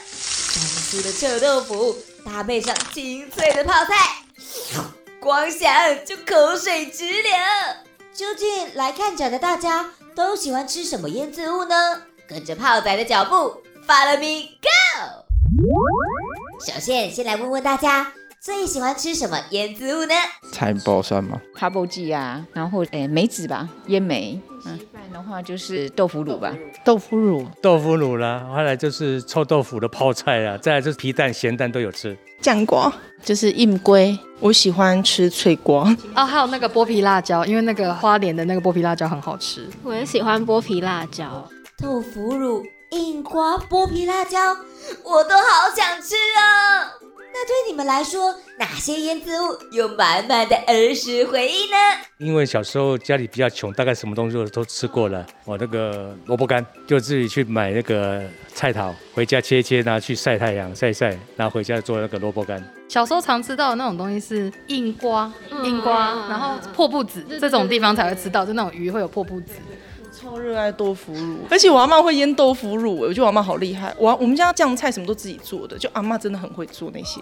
[1.03, 4.23] 的臭豆腐、搭配上清脆的泡菜，
[5.21, 5.71] 光想
[6.05, 7.33] 就口水直流。
[8.15, 12.03] 究竟来看展的大家都喜欢吃什么腌渍物呢？
[12.27, 15.25] 跟着泡仔的脚步，Follow me go！
[16.65, 18.13] 首先，先来问问大家
[18.45, 20.15] 最喜欢吃什么腌渍物呢？
[20.53, 21.41] 菜包算吗？
[21.55, 24.39] 卡布鸡啊，然后诶梅子吧，腌梅。
[24.67, 26.55] 嗯，不然的话就是豆腐乳吧。
[26.85, 32.15] 豆腐乳，豆腐乳啦，后来就是臭豆腐的泡菜啊，再来就是皮蛋、咸蛋都有吃。
[32.43, 32.93] 酱瓜
[33.23, 35.91] 就是硬龟，我喜欢吃脆瓜。
[36.15, 39.67] 哦，还有那个剥皮辣椒，因为那个花莲的那个剥皮辣椒很好吃。
[39.83, 41.49] 我也喜欢剥皮辣椒。
[41.79, 44.39] 豆腐乳、硬瓜、剥皮辣椒，
[45.03, 46.93] 我都好想吃啊！
[47.37, 51.77] 那对你们来说，哪些腌渍物有满满的儿时回忆呢？
[52.19, 55.27] 因为小时候家里比较穷，大概什么东西都吃过了。
[55.45, 58.23] 我那个萝卜干就自己去买那个
[58.55, 62.65] 菜桃，回家切一切，拿去晒太阳晒一晒，然后回家做那个萝卜干。
[62.89, 65.33] 小时候常吃到的那种东西是硬瓜，
[65.65, 69.55] 硬瓜，然后破布子这种地方才会吃到，就那种鱼会有破布子。
[70.25, 73.95] 超热爱豆腐乳，而且我阿妈会腌豆腐乳，我觉得我阿妈好厉害。
[73.99, 77.21] 我我们家酱菜什么都自己做的，就阿妈真的很会做那些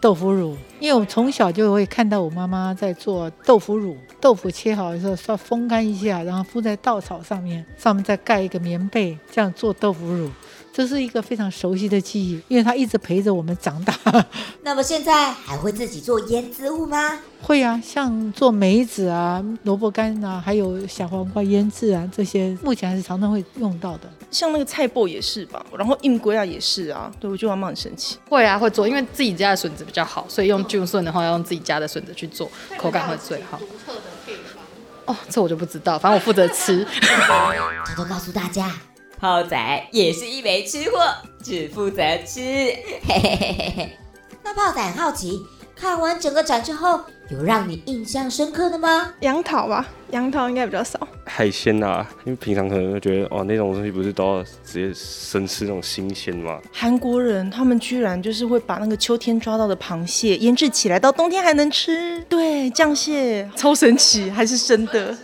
[0.00, 0.56] 豆腐乳。
[0.78, 10.30] 因为我从小就会看到我妈妈在做豆腐乳，豆腐切好的时候稍风干一下，然后敷在稻草上面，上面再盖一个棉被，这样做豆腐乳。
[10.72, 13.94] 这是一个非常熟悉的记忆，因为它一直陪着我们长大。
[14.62, 17.18] 那么现在还会自己做腌渍物吗？
[17.46, 24.10] 会啊，像做梅子啊、萝卜干啊，还有小黄瓜腌制啊，这些目前还是常常会用到的。
[24.32, 27.08] 像那个菜脯也是吧，然后硬龟啊也是啊。
[27.20, 28.18] 对，我觉得妈妈很神奇。
[28.28, 33.58] 会啊，会做，因为自己家的笋子比较好，所以用菌笋的话要用自己家的笋子去做，口感会最好。
[33.58, 36.84] 独特的配方哦，这我就不知道，反正我负责吃。
[36.84, 38.74] 偷偷告诉大家。
[39.20, 40.98] 泡仔也是一枚吃货，
[41.44, 42.40] 只负责吃。
[42.40, 43.98] 嘿嘿嘿嘿。
[44.42, 45.40] 那泡仔很好奇，
[45.78, 49.12] 看完整个展之后，有让你印象深刻的吗？
[49.20, 50.98] 杨桃吧，杨桃应该比较少。
[51.26, 56.58] 海鲜啊，因为平常可能会觉得，哦，那种东西不是都要直接生吃那种新鲜吗？
[56.72, 62.24] 韩国人他们居然就是会把那个秋天抓到的螃蟹腌制起来，到冬天还能吃。
[62.26, 65.14] 对，酱蟹超神奇，还是生的。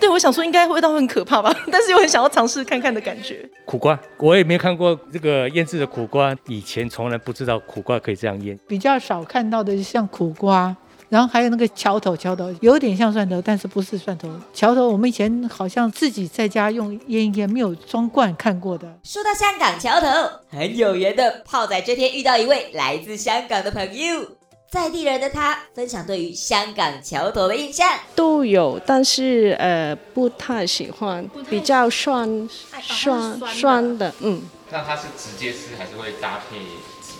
[0.00, 3.48] 对，我想说应该味道会很可怕吧， 但是又很想要尝试看看的感觉。
[3.64, 8.58] 苦瓜，我也没看过这个腌制的苦瓜，以前从来不知道苦瓜可以这样腌。
[8.66, 10.74] 比较少看到的像苦瓜，
[11.08, 14.28] 然后还有那个桥头，桥头有点像蒜头，但是不是蒜头。
[14.52, 18.86] 桥头我们以前好像自己在家用腌一腌，没有装罐看过的。
[19.02, 20.06] 说到香港桥头，
[20.50, 24.26] 很有缘的泡仔这天遇到一位来自香港的朋友。
[24.72, 32.48] 在地人的他分享对于香港桥头的印象都有，但是呃不太喜欢，比较酸
[32.80, 34.40] 酸酸的，嗯。
[34.70, 36.56] 那它是直接吃还是会搭配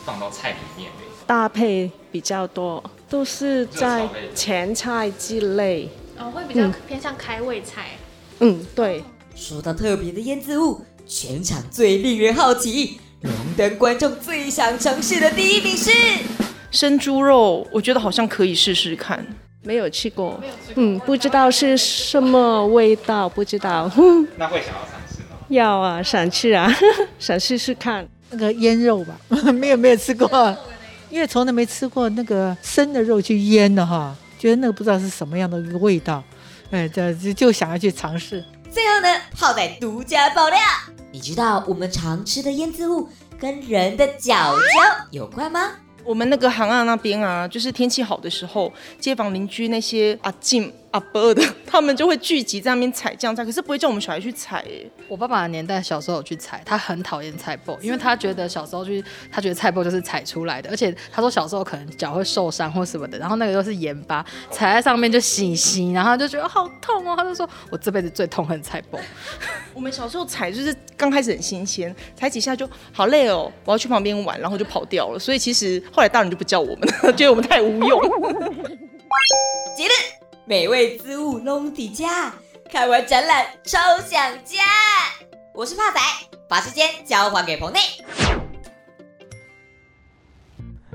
[0.07, 0.91] 放到菜里面？
[1.27, 5.91] 搭配比较多，都是在前菜之类。
[6.19, 7.91] 哦，会比较偏向开胃菜。
[8.39, 9.05] 嗯，对。
[9.37, 15.91] 说到特别的腌制物，全场最令人好奇，荣登观众最想尝试的第一名是。
[16.73, 19.25] 生猪肉，我觉得好像可以试试看。
[19.63, 20.43] 没有吃过，
[20.75, 23.89] 嗯，不知道是什么味道，不知道。
[24.37, 25.37] 那会想要尝试吗？
[25.49, 26.69] 要啊，想吃啊，
[27.21, 29.17] 想试试看那个腌肉吧。
[29.55, 30.57] 没有没有吃过，
[31.11, 36.25] 因为从来没吃过那个生的肉去腌的哈，觉得那个不知道是什么样的一个味道，
[36.73, 38.45] 哎，这就就想要去尝试。
[38.69, 39.09] 最后呢，
[39.39, 40.59] 泡仔独家爆料，
[41.13, 43.09] 你知道我们常吃的腌渍物
[43.39, 45.71] 跟人的脚脚有关吗？
[46.05, 50.73] 我们那个行岸那边啊，就是天气好的时候，街坊邻居那些阿静。
[50.93, 54.59] 阿伯的， 他们就会聚集在那边采酱菜，可是不会叫我们小孩去采。
[54.69, 67.15] 哎，我爸爸的年代小时候有去采，他很讨厌菜脯，因为他觉得小时候去，他觉得菜脯就是采出来的，而且他说小时候可能脚会受伤或什么的，然后那个又是盐巴，踩在上面就洗洗，然后就觉得好痛哦。
[67.17, 68.99] 他就说我这辈子最痛恨菜脯。
[69.73, 75.19] 我们小时候采就是刚开始很新鲜，采几下就好累哦，我要去旁边玩，然后就跑掉了。
[75.19, 78.01] 所以其实后来大人就不叫我们了， 觉得我们太无用。
[79.75, 79.97] 结论。
[80.45, 82.33] 美味滋物拢底家，
[82.69, 84.59] 看完展览超想家。
[85.55, 86.01] 我是泡仔，
[86.49, 87.79] 把时间交还给棚内。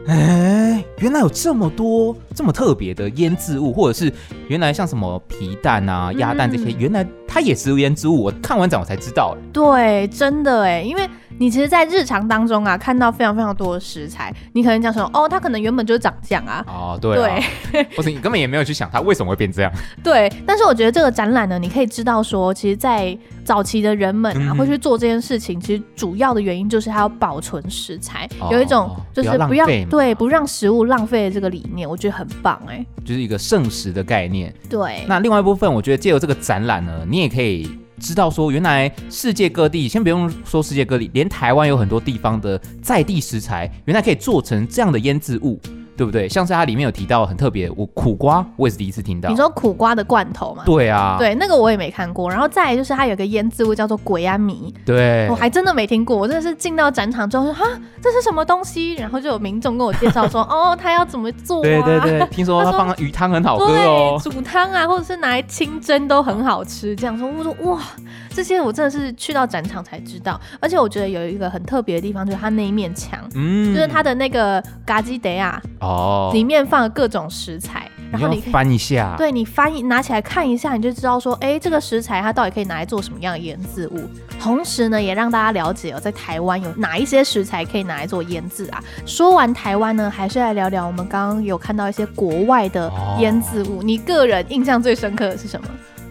[0.05, 4.13] 哎，原来有这么多这么特别的腌制物，或者是
[4.49, 8.23] 原来像什么皮蛋啊、鸭蛋这些，嗯、原来它也是腌制物。
[8.23, 9.37] 我看完展我才知道。
[9.53, 11.09] 对，真的哎，因为
[11.39, 16.63] 你其实，在日常当中啊，看到非常非常多的食材，你可能讲说，哦，它可能原本就是长这样啊。
[16.67, 17.39] 哦，对啊。
[17.71, 19.71] 对， 不是你根本也没有去想它为什么会变这样。
[20.03, 34.53] 对，但是我觉得这个展览呢，你可以知道说，其实，在早期的人们啊，嗯、会去做这件事情，其实主要的原因就是它要保存食材，哦、有一种就是不要，不要对不让食物浪费的这个理念，我觉得很棒哎，就是一个剩食的概念。
[34.69, 35.03] 对。
[35.07, 37.69] 那另外一部分，我觉得借由这个展览呢，你也可以。
[37.99, 45.59] 知道说，原来世界各地，先不用说世界各地，连台湾有很多地方的在地食材，原来可以做成这样的腌制物。
[45.97, 46.29] 对不对？
[46.29, 49.29] 像是它里面有提到很特别，我苦瓜我也是第一次听到。
[49.29, 50.63] 你说苦瓜的罐头吗？
[50.65, 52.29] 对啊，对，那个我也没看过。
[52.29, 56.15] 然后再来就是它有个腌制物叫做鬼安米，对，我还真的没听过。
[56.15, 57.65] 我真的是进到展场之后说哈，
[58.01, 58.93] 这是什么东西？
[58.93, 61.63] 然后就有民众跟我介绍说， 哦，他要怎么做啊？
[61.63, 66.95] 对对对，听说他放鱼汤很好喝哦，煮汤啊，或者是拿来清蒸都很好吃。
[66.95, 67.81] 这样说，我说哇，
[68.29, 70.39] 这些我真的是去到展场才知道。
[70.59, 76.57] 而且我觉得有一个很特别的地方，就是它那一面墙，嗯，就是它的那个嘎吉德亚哦，里面。
[76.67, 84.01] 放了各种食材，然后你可以翻一下，对你翻一拿起来看一下，你就知道说，哎，这个食材它到底可以拿来做什么样的腌制物。
[84.37, 88.83] 同时呢，也让大家了解哦，在台湾有哪一些食材可以拿来做腌制啊。
[89.05, 93.79] 说完台湾呢，还是来聊聊我们刚刚有看到一些国外的腌制物。
[93.79, 95.67] 哦，你个人印象最深刻的是什么？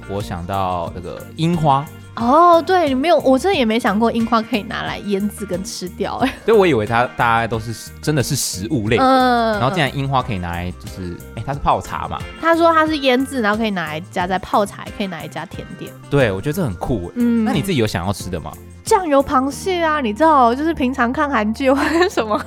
[0.08, 1.84] 我想到那个樱花。
[2.16, 12.18] 哦，对你，没有，我真的也没想过樱花可以拿来腌制跟吃掉，哎， 对，我以为它大家都是真的是食物类，嗯，然后竟然樱花可以拿来就是，哎，它是泡茶嘛？
[12.40, 15.92] 他说它是腌制，然后可以拿来加在泡茶，也可以拿来加甜点。
[16.08, 18.50] 对，我觉得这很酷，嗯，那你自己有想要吃的吗？
[18.82, 22.40] 酱油螃蟹啊，你知道，就是平常看韩剧或者什么，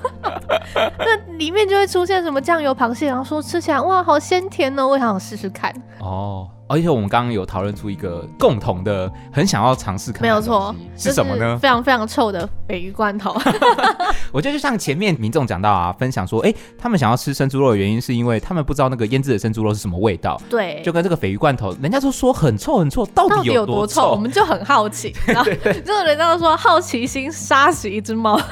[1.00, 5.74] 那里面就会出现什么酱油螃蟹，然后说吃起来哇，好鲜甜哦，我也想试试看。
[6.00, 6.47] 哦。
[6.72, 11.58] 而且我们刚刚有讨论出一个共同的，很想要尝试看，没有错，是什么呢？
[11.60, 13.36] 非常非常臭的鲱鱼罐头。
[14.32, 20.39] 我觉得就像前面民众讲到啊，分享说，哎，他们想要吃生猪肉的原因是因为他们不知道那个腌制的生猪肉是什么味道。
[20.47, 24.12] 对，就跟这个鲱鱼罐头，人家都说很臭很臭，到底有多臭？
[24.12, 25.52] 我们就很好奇，然后
[25.84, 28.43] 就人家都说好奇心杀死一只猫，哦、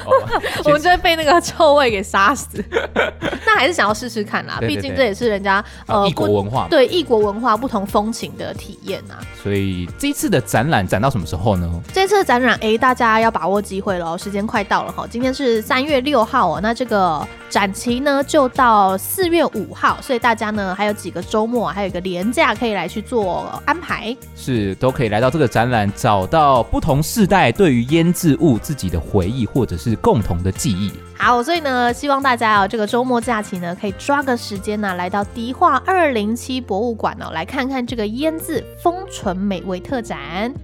[0.64, 2.62] 我们就会被那个臭味给杀死。
[3.46, 8.12] 那还是想要试试看啦，毕竟这也是人家呃异国文化，对异国文化不同风。
[8.18, 11.70] 情的体验啊，所以这次的展览展到什么时候呢？
[11.92, 15.06] 这次的展览，哎，大家要把握机会喽，时间快到了哈。
[15.08, 30.92] 今天是三月六号哦，那这个展期呢就到四月五号，所以大家呢还有几个周末，还有一个连假可以来去做安排，是都可以来到这个展览，找到不同世代对于腌制物自己的回忆或者是共同的记忆。
[31.20, 40.18] 好，所以呢，希望大家哦，这个周末假期呢，可以抓个时间呢，来到迪化二零七博物馆哦，来看看这个腌制封存美味特展。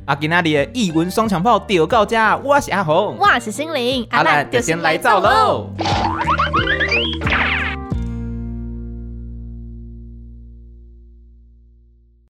[0.06, 5.70] 阿吉那里的异文双响炮，丢到家，我是阿红，我是心灵，阿兰就先来造喽。